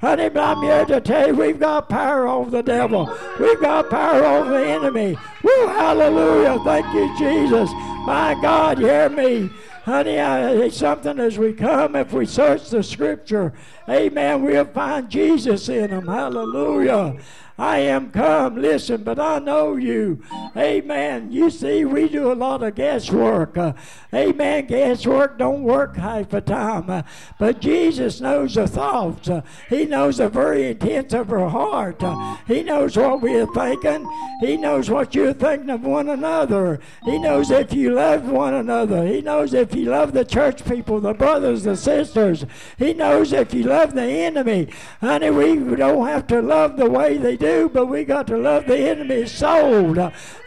[0.00, 3.16] Honey, but I'm here to tell you we've got power over the devil.
[3.38, 5.16] We've got power over the enemy.
[5.42, 6.58] Woo, hallelujah.
[6.64, 7.70] Thank you, Jesus.
[8.04, 9.50] My God, hear me.
[9.84, 13.52] Honey, it's something as we come, if we search the scripture,
[13.88, 16.06] amen, we'll find Jesus in them.
[16.06, 17.16] Hallelujah.
[17.58, 18.60] I am come.
[18.60, 20.22] Listen, but I know you.
[20.56, 21.30] Amen.
[21.30, 23.56] You see, we do a lot of guesswork.
[23.58, 23.74] Uh,
[24.14, 24.66] amen.
[24.66, 26.88] Guesswork don't work half the time.
[26.88, 27.02] Uh,
[27.38, 29.28] but Jesus knows the thoughts.
[29.28, 32.02] Uh, he knows the very intents of our heart.
[32.02, 34.08] Uh, he knows what we're thinking.
[34.40, 36.80] He knows what you're thinking of one another.
[37.04, 39.06] He knows if you love one another.
[39.06, 42.44] He knows if you love the church people, the brothers, the sisters.
[42.78, 44.68] He knows if you love the enemy.
[45.00, 48.66] Honey, we don't have to love the way they do, but we got to love
[48.66, 49.98] the enemy's soul.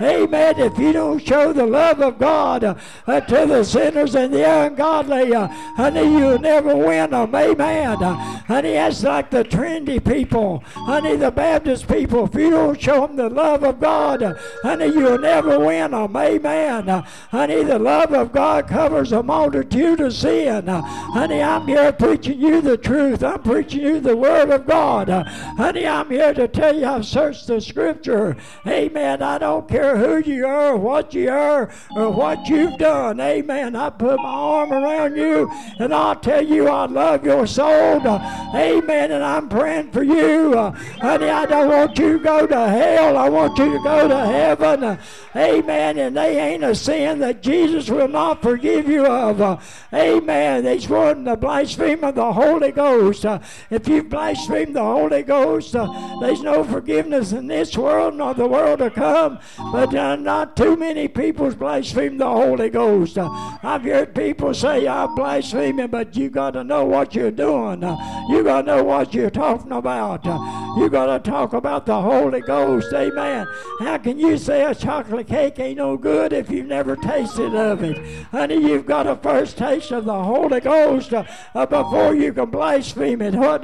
[0.02, 0.60] Amen.
[0.60, 5.36] If you don't show the love of God uh, to the sinners and the ungodly,
[5.36, 7.36] uh, honey, you'll never win them.
[7.36, 7.98] Amen.
[7.98, 10.64] Honey, that's like the Trinity people.
[10.66, 12.26] Honey, the Baptist people.
[12.26, 14.22] If you don't show them the love of God,
[14.64, 16.16] honey, you'll never win them.
[16.16, 16.88] Amen.
[16.88, 20.68] Honey, the love of God covers a multitude of sin.
[20.68, 23.22] Honey, I'm here preaching you the truth.
[23.22, 25.10] I'm preaching you the word of God.
[25.10, 28.38] honey, I'm here to tell you I've searched the scripture.
[28.66, 29.22] Amen.
[29.22, 33.20] I don't care who you are, what you are, or what you've done.
[33.20, 33.76] Amen.
[33.76, 38.00] I put my arm around you and I'll tell you I love your soul.
[38.06, 39.12] Amen.
[39.12, 40.56] And I'm praying for you.
[40.56, 43.18] Honey, I don't want you to go to hell.
[43.18, 44.98] I want you to go to heaven.
[45.36, 45.98] Amen.
[45.98, 49.64] And they ain't a sin that Jesus will not forgive you of.
[49.94, 50.66] Amen.
[50.66, 53.26] He's one the blaspheme of the Holy Ghost.
[53.70, 55.74] If you blaspheme the Holy Ghost,
[56.22, 59.40] there's no forgiveness in this world nor the world to come.
[59.72, 63.18] But uh, not too many people blaspheme the Holy Ghost.
[63.18, 63.30] Uh,
[63.64, 67.82] I've heard people say, I'm blaspheming, but you got to know what you're doing.
[67.82, 67.96] Uh,
[68.28, 70.28] you got to know what you're talking about.
[70.28, 70.38] Uh,
[70.78, 72.92] you got to talk about the Holy Ghost.
[72.94, 73.48] Amen.
[73.80, 77.84] How can you say a chocolate cake ain't no good if you've never tasted of
[77.84, 78.26] it?
[78.32, 81.24] Honey, you've got a first taste of the Holy Ghost uh,
[81.54, 83.34] uh, before you can blaspheme it.
[83.34, 83.64] God.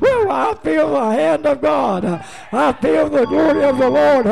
[0.00, 2.04] Well, I feel the hand of God.
[2.52, 4.26] I feel the glory of the Lord.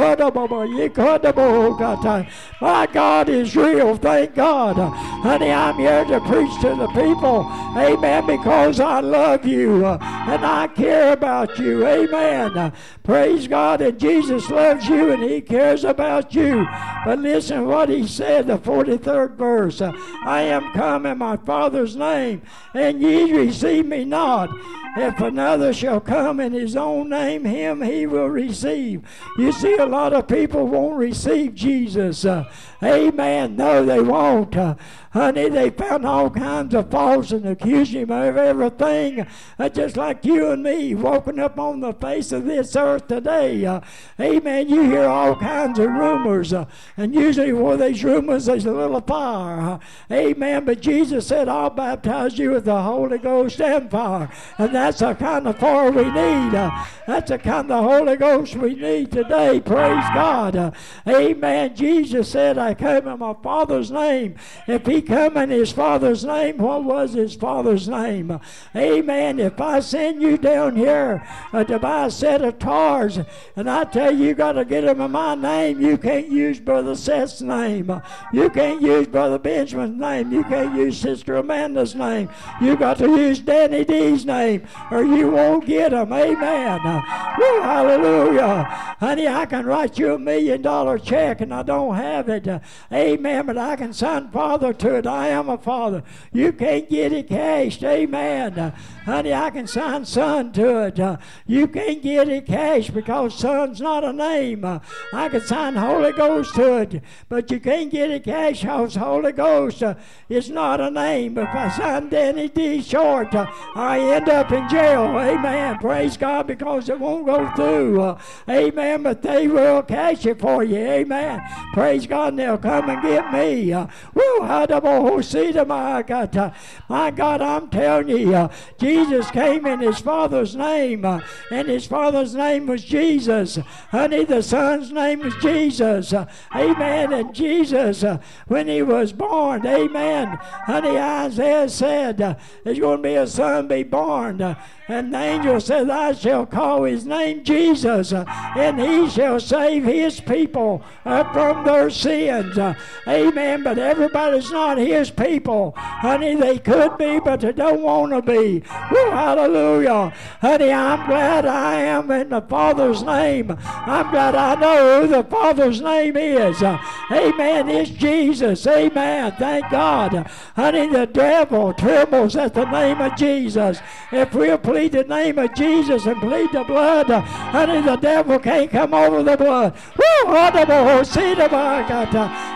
[2.61, 3.97] My God is real.
[3.97, 4.77] Thank God.
[4.77, 7.47] Honey, I'm here to preach to the people.
[7.77, 8.27] Amen.
[8.27, 11.87] Because I love you and I care about you.
[11.87, 12.73] Amen.
[13.03, 13.81] Praise God.
[13.81, 16.67] And Jesus loves you and he cares about you.
[17.05, 19.81] But listen what he said, the 43rd verse.
[19.81, 22.43] I am come in my Father's name,
[22.75, 24.51] and ye receive me not.
[24.97, 29.03] If another shall come in his own name, him he will receive.
[29.39, 32.25] You see, a lot of people won't receive Jesus.
[32.25, 32.45] Uh,
[32.83, 33.57] amen.
[33.57, 34.57] No, they won't.
[34.57, 34.75] Uh,
[35.13, 39.27] Honey, they found all kinds of faults and accused him of everything,
[39.59, 43.67] uh, just like you and me walking up on the face of this earth today.
[43.67, 43.81] Uh,
[44.21, 44.69] amen.
[44.69, 49.01] You hear all kinds of rumors, uh, and usually for these rumors, there's a little
[49.01, 49.61] fire.
[49.61, 49.79] Uh,
[50.13, 50.65] amen.
[50.65, 54.31] But Jesus said, I'll baptize you with the Holy Ghost and fire.
[54.59, 56.55] And that's the kind of fire we need.
[56.55, 59.59] Uh, that's the kind of Holy Ghost we need today.
[59.59, 60.55] Praise God.
[60.55, 60.71] Uh,
[61.09, 61.75] amen.
[61.75, 64.37] Jesus said, I came in my Father's name.
[64.69, 66.59] If he come in his father's name.
[66.59, 68.39] What was his father's name?
[68.77, 69.39] Amen.
[69.39, 73.19] If I send you down here uh, to buy a set of tars
[73.57, 76.61] and I tell you you got to get them in my name, you can't use
[76.61, 78.01] Brother Seth's name.
[78.33, 80.33] You can't use Brother Benjamin's name.
[80.33, 82.29] You can't use Sister Amanda's name.
[82.61, 86.13] You got to use Dannie D's name or you won't get them.
[86.13, 86.81] Amen.
[86.83, 88.65] Woo, hallelujah.
[89.01, 92.47] Honey, I can write you a million dollar check and I don't have it.
[92.93, 93.47] Amen.
[93.47, 96.03] But I can sign Father father to I am a father.
[96.33, 97.83] You can't get it cashed.
[97.85, 98.59] Amen.
[98.59, 100.99] Uh, honey, I can sign son to it.
[100.99, 101.17] Uh,
[101.47, 104.65] you can't get it cashed because son's not a name.
[104.65, 104.81] Uh,
[105.13, 109.33] I can sign Holy Ghost to it, but you can't get it cashed because Holy
[109.33, 109.95] Ghost uh,
[110.29, 111.39] is not a name.
[111.39, 112.83] If I sign Dannie D.
[112.83, 115.05] Short, uh, I end up in jail.
[115.19, 115.79] Amen.
[115.79, 118.01] Praise God because it won't go through.
[118.01, 118.19] Uh,
[118.49, 119.03] amen.
[119.03, 120.77] But they will cash it for you.
[120.77, 121.43] Amen.
[121.73, 122.31] Praise God.
[122.31, 123.73] And they'll come and get me.
[123.73, 124.43] Uh, woo,
[124.81, 126.37] my God.
[126.37, 126.51] Uh,
[126.89, 131.21] my God, I'm telling you, uh, Jesus came in his Father's name, uh,
[131.51, 133.59] and his Father's name was Jesus.
[133.91, 136.13] Honey, the Son's name was Jesus.
[136.13, 137.13] Uh, amen.
[137.13, 140.39] And Jesus, uh, when he was born, amen.
[140.67, 144.57] Honey, Isaiah said, uh, there's going to be a son be born.
[144.91, 150.19] And the angel said, I shall call his name Jesus, and he shall save his
[150.19, 152.59] people uh, from their sins.
[153.07, 153.63] Amen.
[153.63, 155.75] But everybody's not his people.
[155.77, 158.65] Honey, they could be, but they don't want to be.
[158.67, 160.13] Hallelujah.
[160.41, 163.57] Honey, I'm glad I am in the Father's name.
[163.61, 166.61] I'm glad I know who the Father's name is.
[166.65, 167.69] Amen.
[167.69, 168.67] It's Jesus.
[168.67, 169.37] Amen.
[169.39, 170.29] Thank God.
[170.57, 173.79] Honey, the devil trembles at the name of Jesus.
[174.11, 178.39] If we'll please plead the name of Jesus and plead the blood, honey, the devil
[178.39, 179.75] can't come over the blood.
[179.99, 181.05] Woo!
[181.05, 181.49] See the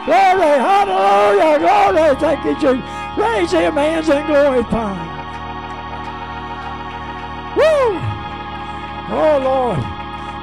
[0.07, 2.17] Glory, hallelujah, glory.
[2.17, 2.81] Thank you, Jesus.
[3.19, 4.95] Raise him hands and glorify.
[7.57, 7.99] Woo!
[9.11, 9.95] Oh, Lord.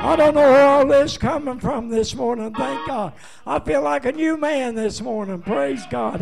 [0.03, 2.55] I don't know where all this coming from this morning.
[2.55, 3.13] Thank God.
[3.45, 5.43] I feel like a new man this morning.
[5.43, 6.21] Praise God.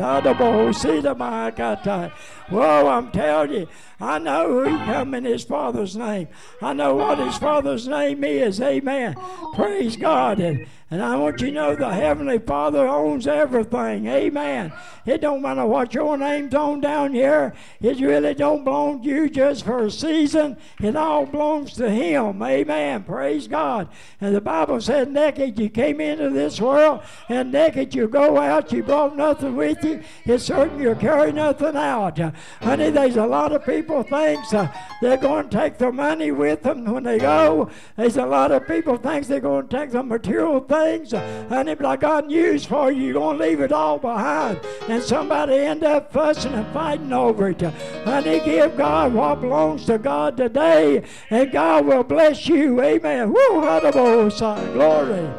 [2.50, 3.68] Whoa, I'm telling you,
[4.02, 6.30] I know who come in his father's name.
[6.62, 8.62] I know what his father's name is.
[8.62, 9.16] Amen.
[9.56, 10.40] Praise God.
[10.40, 14.08] And, and I want you to know the Heavenly Father owns everything.
[14.08, 14.72] Amen.
[15.06, 17.54] It don't matter what your name's on down here.
[17.82, 20.58] It really don't belong to you just for a season.
[20.80, 22.42] It all belongs to Him.
[22.42, 23.04] Amen.
[23.04, 23.90] Praise God.
[24.22, 28.72] And the Bible said, naked you came into this world, and naked you go out.
[28.72, 30.02] You brought nothing with you.
[30.26, 32.18] It's certain you carry nothing out.
[32.62, 34.72] Honey, there's a lot of people thinks uh,
[35.02, 37.70] they're going to take their money with them when they go.
[37.96, 41.76] There's a lot of people thinks they're going to take the material things things, honey,
[41.76, 43.06] but I got news for you.
[43.06, 44.60] You're going to leave it all behind.
[44.88, 47.62] And somebody end up fussing and fighting over it.
[47.62, 52.82] Honey, give God what belongs to God today, and God will bless you.
[52.82, 53.34] Amen.
[53.34, 55.30] Woo, glory.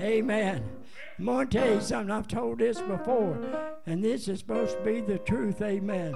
[0.00, 0.64] Amen.
[1.18, 2.10] I'm going to tell you something.
[2.10, 3.38] I've told this before,
[3.86, 5.60] and this is supposed to be the truth.
[5.60, 6.14] Amen.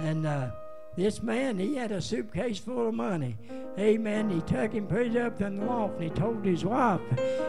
[0.00, 0.48] And uh,
[0.96, 3.36] this man, he had a suitcase full of money.
[3.78, 4.30] Amen.
[4.30, 7.00] He took him, put it up in the loft, and he told his wife,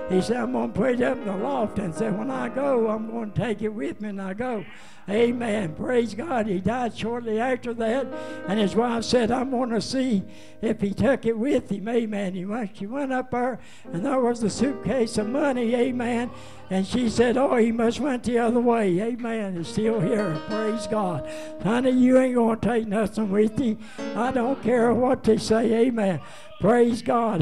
[0.10, 2.50] he said, I'm going to put it up in the loft, and said, when I
[2.50, 4.64] go, I'm going to take it with me, and I go.
[5.12, 5.76] Amen.
[5.76, 6.48] Praise God.
[6.48, 8.08] He died shortly after that.
[8.48, 10.24] And his wife said, I'm going to see
[10.62, 11.88] if he took it with him.
[11.88, 12.34] Amen.
[12.34, 13.60] He went, she went up there,
[13.92, 15.76] and there was a suitcase of money.
[15.76, 16.32] Amen.
[16.70, 19.02] And she said, Oh, he must went the other way.
[19.02, 19.58] Amen.
[19.58, 20.40] He's still here.
[20.48, 21.30] Praise God.
[21.62, 23.78] Honey, you ain't going to take nothing with you.
[24.16, 25.88] I don't care what they say.
[25.88, 26.22] Amen.
[26.62, 27.42] Praise God.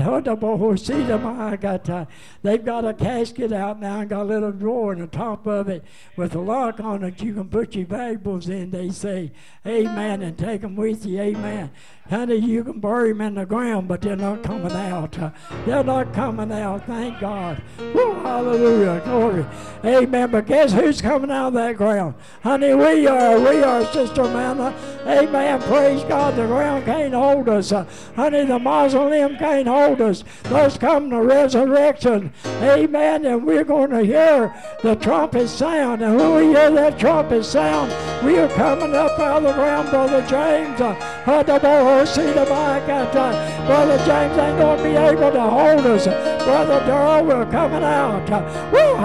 [2.42, 5.68] They've got a casket out now and got a little drawer in the top of
[5.68, 5.84] it
[6.16, 7.22] with a lock on it.
[7.22, 9.34] You can put your valuables in, they say.
[9.68, 10.22] Amen.
[10.22, 11.20] And take them with you.
[11.20, 11.70] Amen.
[12.10, 15.12] Honey, you can bury them in the ground, but they're not coming out.
[15.66, 16.84] they're not coming out.
[16.88, 17.62] Thank God.
[17.78, 19.00] Woo, hallelujah.
[19.06, 19.46] Glory.
[19.86, 20.32] Amen.
[20.32, 22.16] But guess who's coming out of that ground?
[22.42, 23.40] Honey, we are.
[23.40, 24.74] We are, Sister Amanda.
[25.06, 25.62] Amen.
[25.62, 26.36] Praise God.
[26.36, 27.70] The ground can't hold us.
[28.16, 30.24] Honey, the mausoleum can't hold us.
[30.44, 32.34] There's coming the resurrection.
[32.46, 33.26] Amen.
[33.26, 34.52] And we're going to hear
[34.82, 36.02] the trumpet sound.
[36.02, 37.92] And when we hear that trumpet sound,
[38.26, 40.82] we are coming up out of the ground, Brother James.
[40.82, 40.96] Uh,
[43.66, 46.06] Brother James ain't going to be able to hold us.
[46.06, 48.30] Brother Darrell, we're coming out.
[48.72, 48.96] Woo,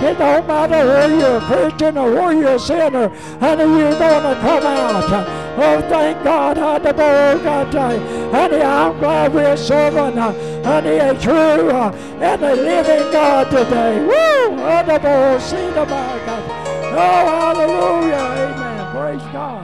[0.00, 3.08] It don't matter whether you're Christian or whether you're sinner.
[3.40, 5.26] Honey, you're going to come out.
[5.58, 6.58] Oh, thank God.
[6.58, 14.00] Honey, I'm glad we're serving, honey, a true uh, and a living God today.
[14.00, 14.56] Woo!
[14.56, 14.98] The
[15.84, 16.42] God.
[16.92, 18.14] Oh, hallelujah.
[18.14, 18.92] Amen.
[18.92, 19.55] Praise God.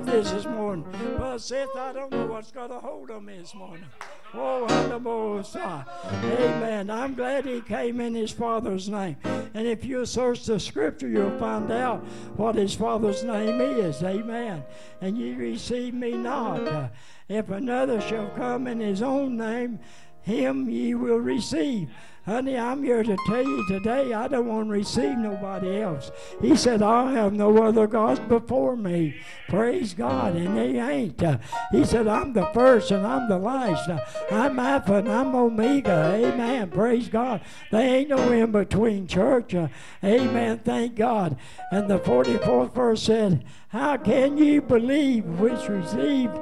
[0.00, 0.86] Love this this morning.
[1.18, 3.84] But Seth, I don't know what's got a hold on me this morning.
[4.32, 5.84] Oh, hallelujah.
[6.24, 6.88] Amen.
[6.88, 9.18] I'm glad he came in his father's name.
[9.52, 12.02] And if you search the scripture, you'll find out
[12.38, 14.02] what his father's name is.
[14.02, 14.64] Amen.
[15.02, 16.92] And ye receive me not.
[17.28, 19.80] If another shall come in his own name,
[20.22, 21.90] him ye will receive.
[22.26, 26.10] Honey, I'm here to tell you today I don't want to receive nobody else.
[26.42, 29.16] He said, I have no other gods before me.
[29.48, 30.36] Praise God.
[30.36, 31.22] And he ain't.
[31.22, 31.38] Uh,
[31.72, 33.88] he said, I'm the first and I'm the last.
[33.88, 34.00] Uh,
[34.30, 36.12] I'm Alpha and I'm Omega.
[36.14, 36.70] Amen.
[36.70, 37.40] Praise God.
[37.70, 39.54] There ain't no in between church.
[39.54, 39.68] Uh,
[40.04, 40.58] amen.
[40.58, 41.38] Thank God.
[41.72, 46.36] And the 44th verse said, How can you believe which received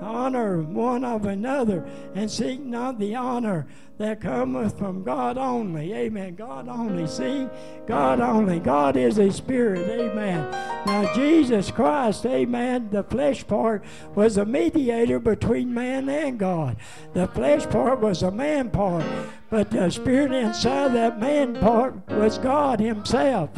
[0.00, 3.66] honor one of another and seek not the honor
[3.98, 5.92] that cometh from God only.
[5.92, 6.36] Amen.
[6.36, 7.06] God only.
[7.06, 7.48] See?
[7.86, 8.60] God only.
[8.60, 9.88] God is a spirit.
[9.88, 10.50] Amen.
[10.86, 13.84] Now, Jesus Christ, amen, the flesh part
[14.14, 16.76] was a mediator between man and God.
[17.12, 19.04] The flesh part was a man part.
[19.50, 23.50] But the spirit inside that man part was God Himself.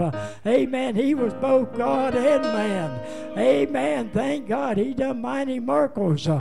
[0.47, 0.95] Amen.
[0.95, 3.39] He was both God and man.
[3.39, 4.11] Amen.
[4.13, 4.79] Thank God.
[4.79, 6.29] He done mighty miracles.
[6.29, 6.39] Uh,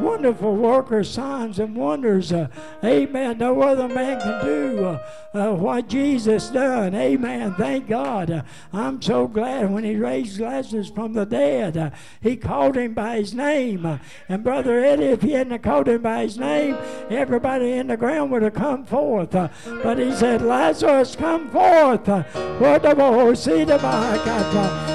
[0.00, 2.32] wonderful worker signs, and wonders.
[2.32, 2.48] Uh,
[2.84, 4.98] amen no other man can do uh,
[5.32, 6.94] uh, what Jesus done.
[6.94, 7.54] Amen.
[7.54, 8.30] Thank God.
[8.30, 8.42] Uh,
[8.72, 11.90] I'm so glad when he raised Lazarus from the dead, uh,
[12.20, 14.00] he called him by his name.
[14.28, 16.76] And Brother Eddie, if he hadn't called him by his name,
[17.08, 19.30] everybody in the ground would have come forth.
[19.30, 22.08] But he said, Lazarus, come forth.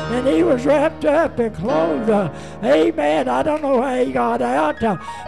[0.08, 2.32] And he was wrapped up in clothes.
[2.64, 3.28] Amen.
[3.28, 4.80] I don't know how he got out,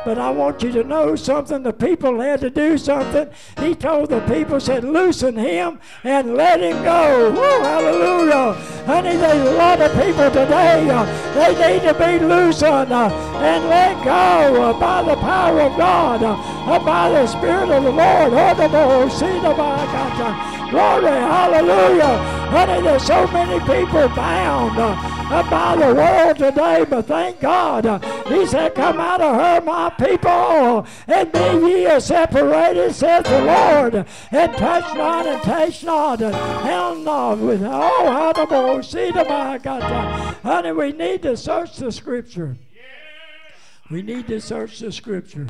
[0.05, 1.63] but I want you to know something.
[1.63, 3.29] The people had to do something.
[3.59, 7.31] He told the people, said, loosen him and let him go.
[7.31, 8.53] Woo, hallelujah.
[8.85, 13.65] Honey, there's a lot of people today, uh, they need to be loosened uh, and
[13.69, 18.33] let go uh, by the power of God, uh, by the Spirit of the Lord.
[20.69, 22.17] Glory, hallelujah.
[22.49, 27.85] Honey, there's so many people bound uh, by the world today, but thank God.
[27.85, 33.41] Uh, he said, Come out of her, my people, and be ye separated, saith the
[33.41, 39.11] Lord, and touch not and taste not, and hell not with, oh, how the see
[39.11, 39.81] the my God.
[40.43, 42.57] Honey, we need to search the scripture.
[43.89, 45.47] We need to search the scripture.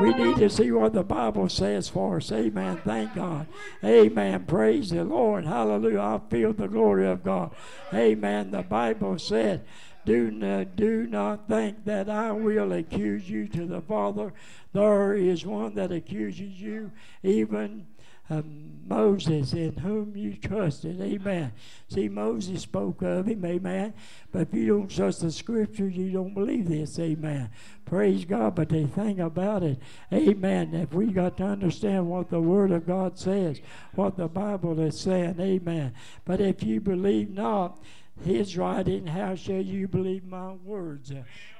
[0.00, 2.30] We need to see what the Bible says for us.
[2.30, 2.80] Amen.
[2.84, 3.46] Thank God.
[3.82, 4.44] Amen.
[4.44, 5.46] Praise the Lord.
[5.46, 6.00] Hallelujah.
[6.00, 7.54] I feel the glory of God.
[7.94, 8.50] Amen.
[8.50, 9.64] The Bible said,
[10.04, 14.32] do not, do not think that I will accuse you to the Father.
[14.72, 17.86] There is one that accuses you, even
[18.30, 21.00] um, Moses in whom you trusted.
[21.00, 21.52] Amen.
[21.88, 23.44] See, Moses spoke of him.
[23.44, 23.94] Amen.
[24.32, 26.98] But if you don't trust the scriptures, you don't believe this.
[26.98, 27.50] Amen.
[27.84, 28.56] Praise God.
[28.56, 29.78] But the thing about it,
[30.12, 33.60] amen, if we got to understand what the Word of God says,
[33.94, 35.92] what the Bible is saying, amen.
[36.24, 37.78] But if you believe not,
[38.24, 41.12] his writing, how shall you believe my words?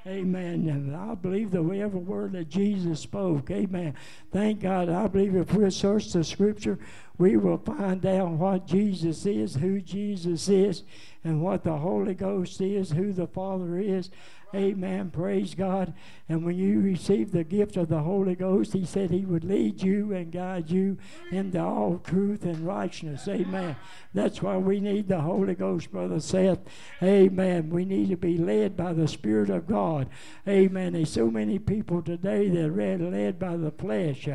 [0.05, 0.67] Amen.
[0.67, 3.51] And I believe that every word that Jesus spoke.
[3.51, 3.95] Amen.
[4.31, 4.89] Thank God.
[4.89, 6.79] I believe if we search the scripture,
[7.17, 10.83] we will find out what Jesus is, who Jesus is,
[11.23, 14.09] and what the Holy Ghost is, who the Father is.
[14.53, 15.11] Amen.
[15.11, 15.93] Praise God.
[16.27, 19.81] And when you receive the gift of the Holy Ghost, He said He would lead
[19.81, 20.97] you and guide you
[21.31, 23.27] into all truth and righteousness.
[23.27, 23.77] Amen.
[24.13, 26.59] That's why we need the Holy Ghost, Brother Seth.
[27.01, 27.69] Amen.
[27.69, 30.09] We need to be led by the Spirit of God.
[30.47, 30.93] Amen.
[30.93, 34.27] There's so many people today that are led by the flesh.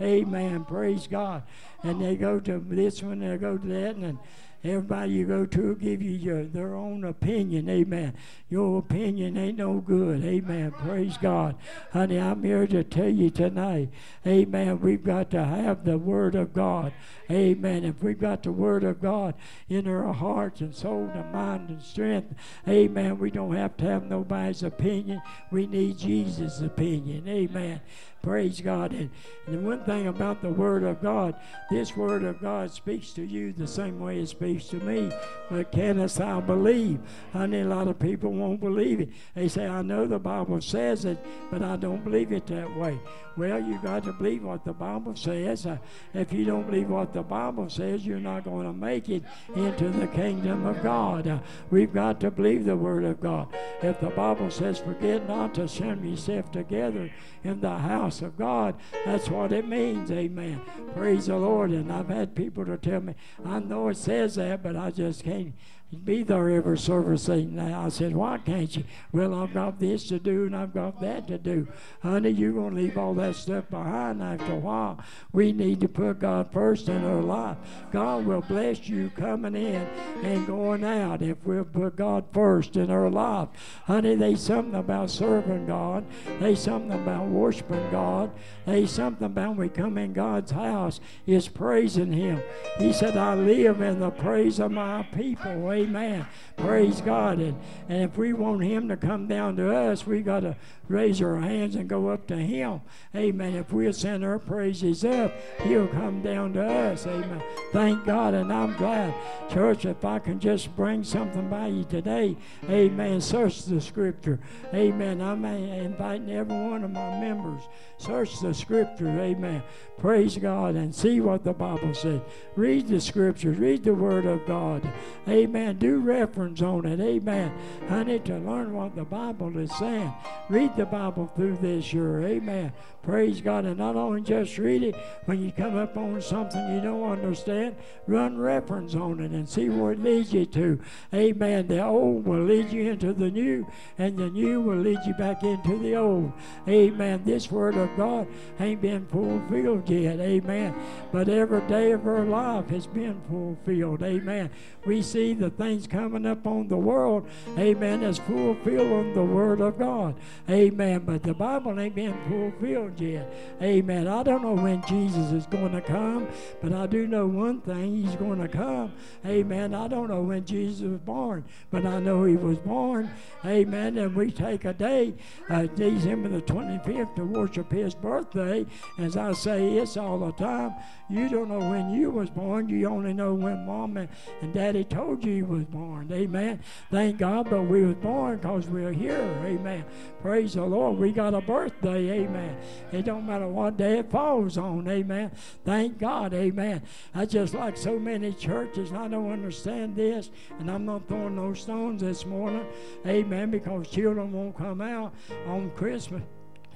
[0.00, 0.64] Amen.
[0.64, 1.44] Praise God.
[1.82, 4.18] And they go to this one, they go to that, and
[4.64, 7.68] Everybody you go to give you your, their own opinion.
[7.68, 8.14] Amen.
[8.48, 10.24] Your opinion ain't no good.
[10.24, 10.70] Amen.
[10.70, 11.56] Praise God.
[11.92, 13.88] Honey, I'm here to tell you tonight.
[14.24, 14.80] Amen.
[14.80, 16.92] We've got to have the Word of God.
[17.28, 17.84] Amen.
[17.84, 19.34] If we've got the Word of God
[19.68, 22.34] in our hearts and soul and mind and strength,
[22.68, 25.22] amen, we don't have to have nobody's opinion.
[25.50, 27.28] We need Jesus' opinion.
[27.28, 27.80] Amen.
[28.22, 28.92] Praise God.
[28.92, 29.10] And,
[29.46, 31.34] and the one thing about the Word of God,
[31.70, 35.10] this Word of God speaks to you the same way it speaks to me.
[35.50, 37.00] But canst thou believe?
[37.32, 39.08] Honey, a lot of people won't believe it.
[39.34, 41.18] They say, I know the Bible says it,
[41.50, 42.98] but I don't believe it that way.
[43.36, 45.66] Well, you got to believe what the Bible says.
[45.66, 45.78] Uh,
[46.12, 49.24] if you don't believe what the Bible says, you're not going to make it
[49.56, 51.26] into the kingdom of God.
[51.26, 51.38] Uh,
[51.70, 53.48] we've got to believe the Word of God.
[53.82, 57.10] If the Bible says, forget not to assemble yourself together
[57.42, 60.10] in the house of God, that's what it means.
[60.10, 60.60] Amen.
[60.94, 61.70] Praise the Lord.
[61.70, 65.24] And I've had people to tell me, I know it says that, but I just
[65.24, 65.54] can't
[65.92, 67.84] be there every service thing now.
[67.84, 68.84] I said, why can't you?
[69.12, 71.68] Well, I've got this to do and I've got that to do.
[72.02, 74.98] Honey, you're going to leave all that stuff behind after a while.
[75.32, 77.58] We need to put God first in our life.
[77.92, 79.86] God will bless you coming in
[80.22, 83.48] and going out if we'll put God first in our life.
[83.84, 86.04] Honey, there's something about serving God.
[86.40, 88.30] There's something about worshiping God.
[88.64, 92.42] There's something about when we come in God's house is praising Him.
[92.78, 95.52] He said, I live in the praise of my people.
[95.82, 96.26] Amen.
[96.56, 97.38] Praise God.
[97.38, 97.58] And,
[97.88, 100.56] and if we want Him to come down to us, we got to
[100.88, 102.80] raise our hands and go up to Him.
[103.14, 103.54] Amen.
[103.54, 107.06] If we'll send our praises up, He'll come down to us.
[107.06, 107.42] Amen.
[107.72, 108.34] Thank God.
[108.34, 109.14] And I'm glad,
[109.50, 112.36] church, if I can just bring something by you today.
[112.68, 113.20] Amen.
[113.20, 114.38] Search the scripture.
[114.72, 115.20] Amen.
[115.20, 117.62] I'm inviting every one of my members.
[118.02, 119.62] Search the scriptures, Amen.
[119.98, 122.20] Praise God and see what the Bible says.
[122.56, 123.56] Read the scriptures.
[123.56, 124.82] Read the word of God.
[125.28, 125.78] Amen.
[125.78, 126.98] Do reference on it.
[126.98, 127.52] Amen.
[127.88, 130.12] I need to learn what the Bible is saying.
[130.48, 132.26] Read the Bible through this year.
[132.26, 132.72] Amen.
[133.02, 133.64] Praise God.
[133.64, 134.94] And not only just read it,
[135.24, 137.74] when you come up on something you don't understand,
[138.06, 140.78] run reference on it and see where it leads you to.
[141.12, 141.66] Amen.
[141.66, 143.66] The old will lead you into the new,
[143.98, 146.32] and the new will lead you back into the old.
[146.68, 147.22] Amen.
[147.24, 148.28] This word of God
[148.60, 150.20] ain't been fulfilled yet.
[150.20, 150.74] Amen.
[151.10, 154.02] But every day of our life has been fulfilled.
[154.02, 154.50] Amen.
[154.86, 157.28] We see the things coming up on the world.
[157.58, 158.02] Amen.
[158.02, 160.14] That's fulfilling the word of God.
[160.48, 161.02] Amen.
[161.04, 163.32] But the Bible ain't been fulfilled yet.
[163.60, 164.06] Amen.
[164.08, 166.28] I don't know when Jesus is going to come,
[166.60, 168.92] but I do know one thing He's going to come.
[169.26, 169.74] Amen.
[169.74, 173.10] I don't know when Jesus was born, but I know He was born.
[173.44, 173.98] Amen.
[173.98, 175.14] And we take a day,
[175.48, 178.66] uh, December the 25th, to worship His birthday.
[178.98, 180.74] As I say, it's all the time.
[181.08, 182.68] You don't know when you was born.
[182.68, 184.08] You only know when mom and,
[184.40, 186.10] and daddy told you you was born.
[186.12, 186.60] Amen.
[186.90, 189.20] Thank God, but we was born because we're here.
[189.44, 189.84] Amen.
[190.22, 190.98] Praise the Lord.
[190.98, 192.22] We got a birthday.
[192.22, 192.56] Amen.
[192.92, 194.86] It don't matter what day it falls on.
[194.86, 195.32] Amen.
[195.64, 196.32] Thank God.
[196.32, 196.82] Amen.
[197.12, 198.92] I just like so many churches.
[198.92, 202.64] I don't understand this, and I'm not throwing no stones this morning.
[203.04, 203.50] Amen.
[203.50, 205.12] Because children won't come out
[205.48, 206.22] on Christmas.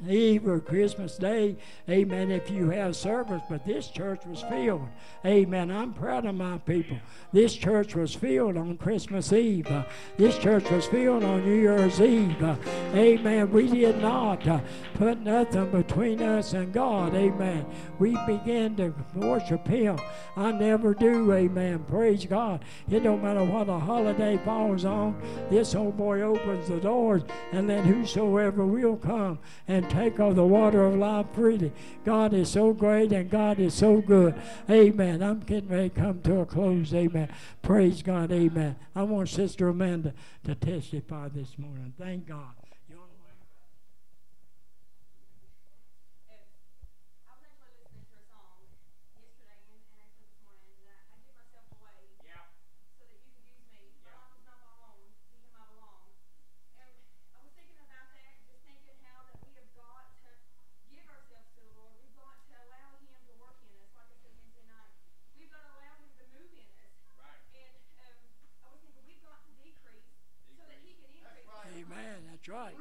[0.09, 1.57] Eve or Christmas Day,
[1.89, 4.89] amen, if you have service, but this church was filled.
[5.25, 5.71] Amen.
[5.71, 6.99] I'm proud of my people.
[7.33, 9.69] This church was filled on Christmas Eve.
[10.17, 12.43] This church was filled on New Year's Eve.
[12.95, 13.51] Amen.
[13.51, 14.61] We did not uh,
[14.95, 17.15] put nothing between us and God.
[17.15, 17.67] Amen.
[17.99, 19.99] We began to worship Him.
[20.37, 21.33] I never do.
[21.33, 21.85] Amen.
[21.89, 22.65] Praise God.
[22.91, 25.21] It don't matter what a holiday falls on.
[25.51, 27.23] This old boy opens the doors
[27.53, 31.73] and let whosoever will come and take of the water of life freely.
[32.05, 34.35] God is so great and God is so good.
[34.69, 35.23] Amen.
[35.23, 36.93] I'm getting ready to come to a close.
[36.95, 37.29] Amen.
[37.63, 38.33] Praise God.
[38.33, 38.77] Amen.
[38.95, 40.15] I want Sister Amanda
[40.45, 41.95] to testify this morning.
[41.99, 42.55] Thank God.
[72.37, 72.73] That's right.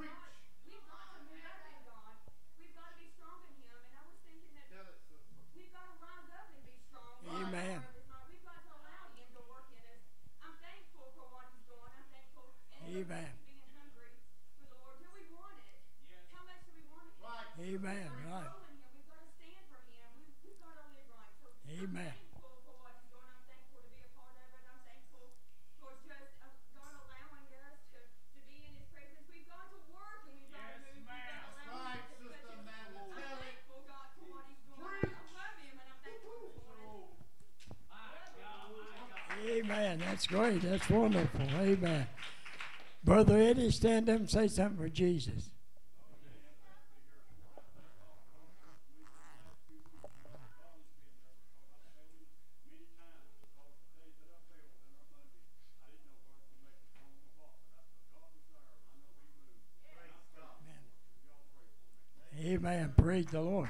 [0.64, 2.16] We've got to move up in God.
[2.56, 3.76] We've got to be strong in Him.
[3.76, 4.72] And I was thinking that
[5.52, 7.20] we've got to rise up and be strong.
[7.28, 7.84] Amen.
[8.32, 10.04] We've got to allow Him to work in us.
[10.40, 11.92] I'm thankful for what He's doing.
[11.92, 12.56] I'm thankful.
[12.88, 13.32] Amen.
[13.44, 14.16] Being hungry
[14.64, 14.96] for the Lord.
[15.04, 15.84] Do we want it?
[16.32, 17.20] How much do we want it?
[17.20, 17.48] Right.
[17.60, 18.08] Amen.
[18.32, 18.52] Right.
[18.96, 20.08] We've got to stand for Him.
[20.40, 21.36] We've got to live right.
[21.44, 21.52] So
[21.84, 22.16] Amen.
[39.48, 40.02] Amen.
[40.06, 40.62] That's great.
[40.90, 41.42] Wonderful.
[41.60, 42.08] Amen.
[43.04, 45.50] Brother Eddie, stand up and say something for Jesus.
[62.46, 62.94] Amen.
[62.96, 63.70] Praise the Lord.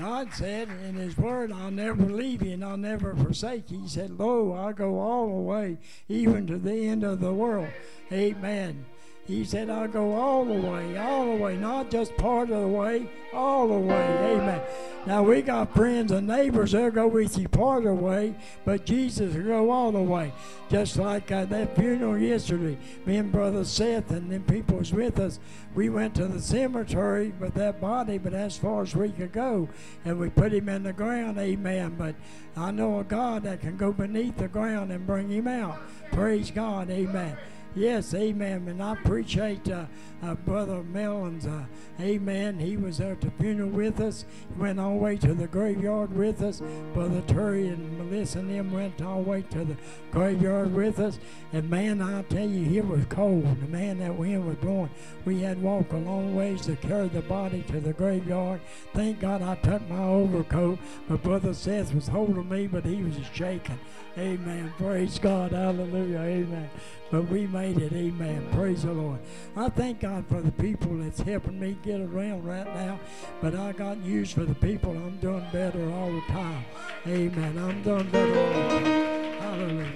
[0.00, 3.82] God said in His Word, I'll never leave you and I'll never forsake you.
[3.82, 5.76] He said, Lo, I'll go all the way,
[6.08, 7.68] even to the end of the world.
[8.10, 8.86] Amen.
[9.26, 12.68] He said, I'll go all the way, all the way, not just part of the
[12.68, 14.34] way, all the way.
[14.34, 14.62] Amen.
[15.06, 18.34] Now we got friends and neighbors that'll go with you part of the way,
[18.66, 20.30] but Jesus will go all the way.
[20.70, 22.76] Just like uh, that funeral yesterday,
[23.06, 25.40] me and Brother Seth and them people was with us.
[25.74, 29.70] We went to the cemetery with that body, but as far as we could go,
[30.04, 31.38] and we put him in the ground.
[31.38, 31.94] Amen.
[31.96, 32.14] But
[32.54, 35.78] I know a God that can go beneath the ground and bring him out.
[36.12, 36.90] Praise God.
[36.90, 37.38] Amen.
[37.76, 38.66] Yes, amen.
[38.66, 39.84] And I appreciate uh,
[40.24, 41.64] uh, Brother Mellon's, uh,
[42.00, 42.58] amen.
[42.58, 44.24] He was there at the funeral with us.
[44.52, 46.60] He went all the way to the graveyard with us.
[46.92, 49.76] Brother Terry and Melissa and them went all the way to the
[50.10, 51.20] graveyard with us.
[51.52, 53.44] And man, I tell you, it was cold.
[53.60, 54.90] The man that wind was blowing.
[55.24, 58.60] We had walked a long ways to carry the body to the graveyard.
[58.94, 60.80] Thank God I took my overcoat.
[61.08, 63.78] But Brother Seth was holding me, but he was shaking.
[64.18, 64.72] Amen.
[64.76, 65.52] Praise God.
[65.52, 66.18] Hallelujah.
[66.18, 66.70] Amen.
[67.10, 67.92] But we made it.
[67.92, 68.46] Amen.
[68.52, 69.20] Praise the Lord.
[69.56, 72.98] I thank God for the people that's helping me get around right now.
[73.40, 74.90] But I got news for the people.
[74.92, 76.64] I'm doing better all the time.
[77.06, 77.58] Amen.
[77.58, 79.40] I'm doing better.
[79.40, 79.92] Hallelujah.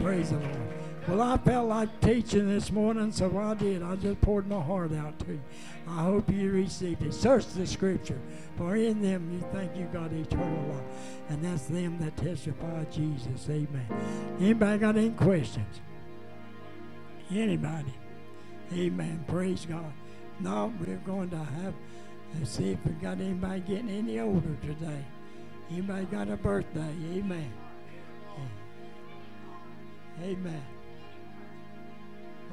[0.00, 0.72] Praise the Lord.
[1.08, 3.82] Well, I felt like teaching this morning, so I did.
[3.82, 5.40] I just poured my heart out to you.
[5.88, 7.12] I hope you received it.
[7.12, 8.20] Search the scripture,
[8.56, 10.84] for in them you think you got eternal life.
[11.28, 13.48] And that's them that testify Jesus.
[13.48, 13.86] Amen.
[14.40, 15.80] Anybody got any questions?
[17.30, 17.94] Anybody?
[18.74, 19.24] Amen.
[19.26, 19.92] Praise God.
[20.40, 21.74] No, we're going to have,
[22.38, 25.04] let's see if we got anybody getting any older today.
[25.70, 26.94] Anybody got a birthday?
[27.14, 27.52] Amen.
[30.22, 30.62] Amen.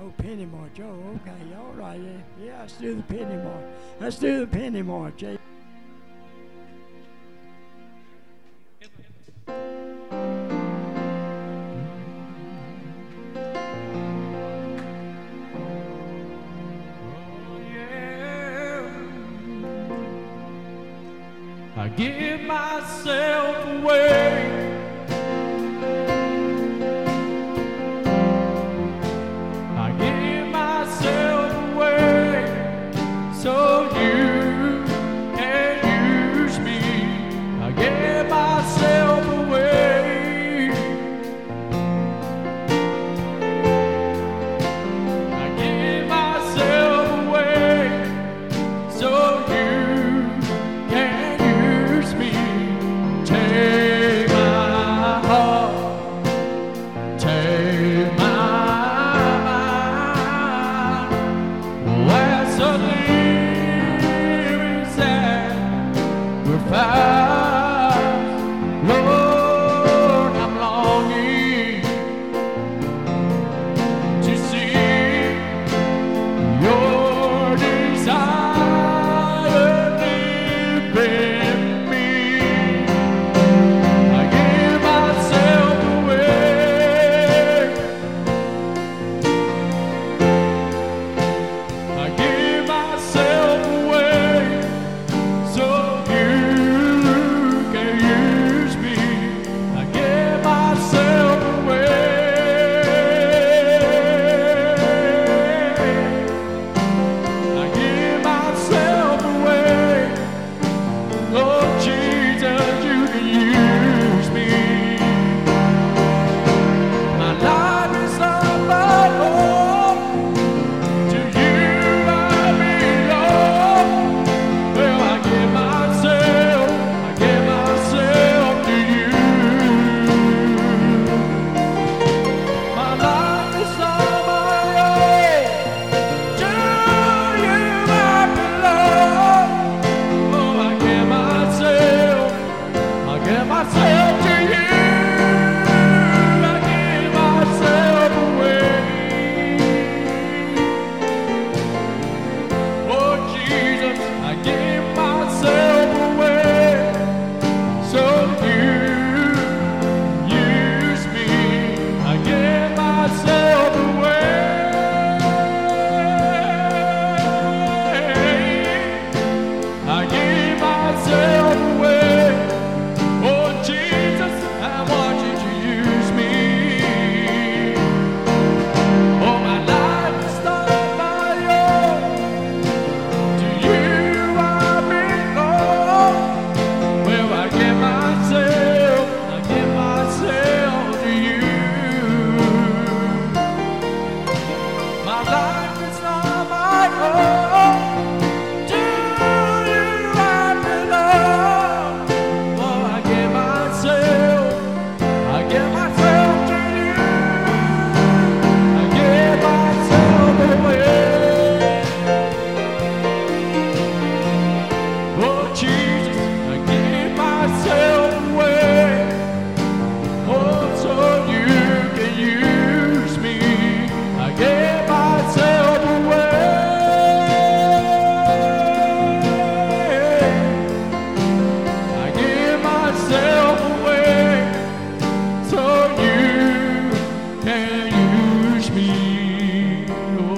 [0.02, 0.80] Oh, penny march.
[0.80, 1.56] Oh, okay.
[1.58, 2.00] All right.
[2.42, 3.66] Yeah, let's do the penny march.
[4.00, 5.24] Let's do the penny march.
[5.24, 5.36] Eh?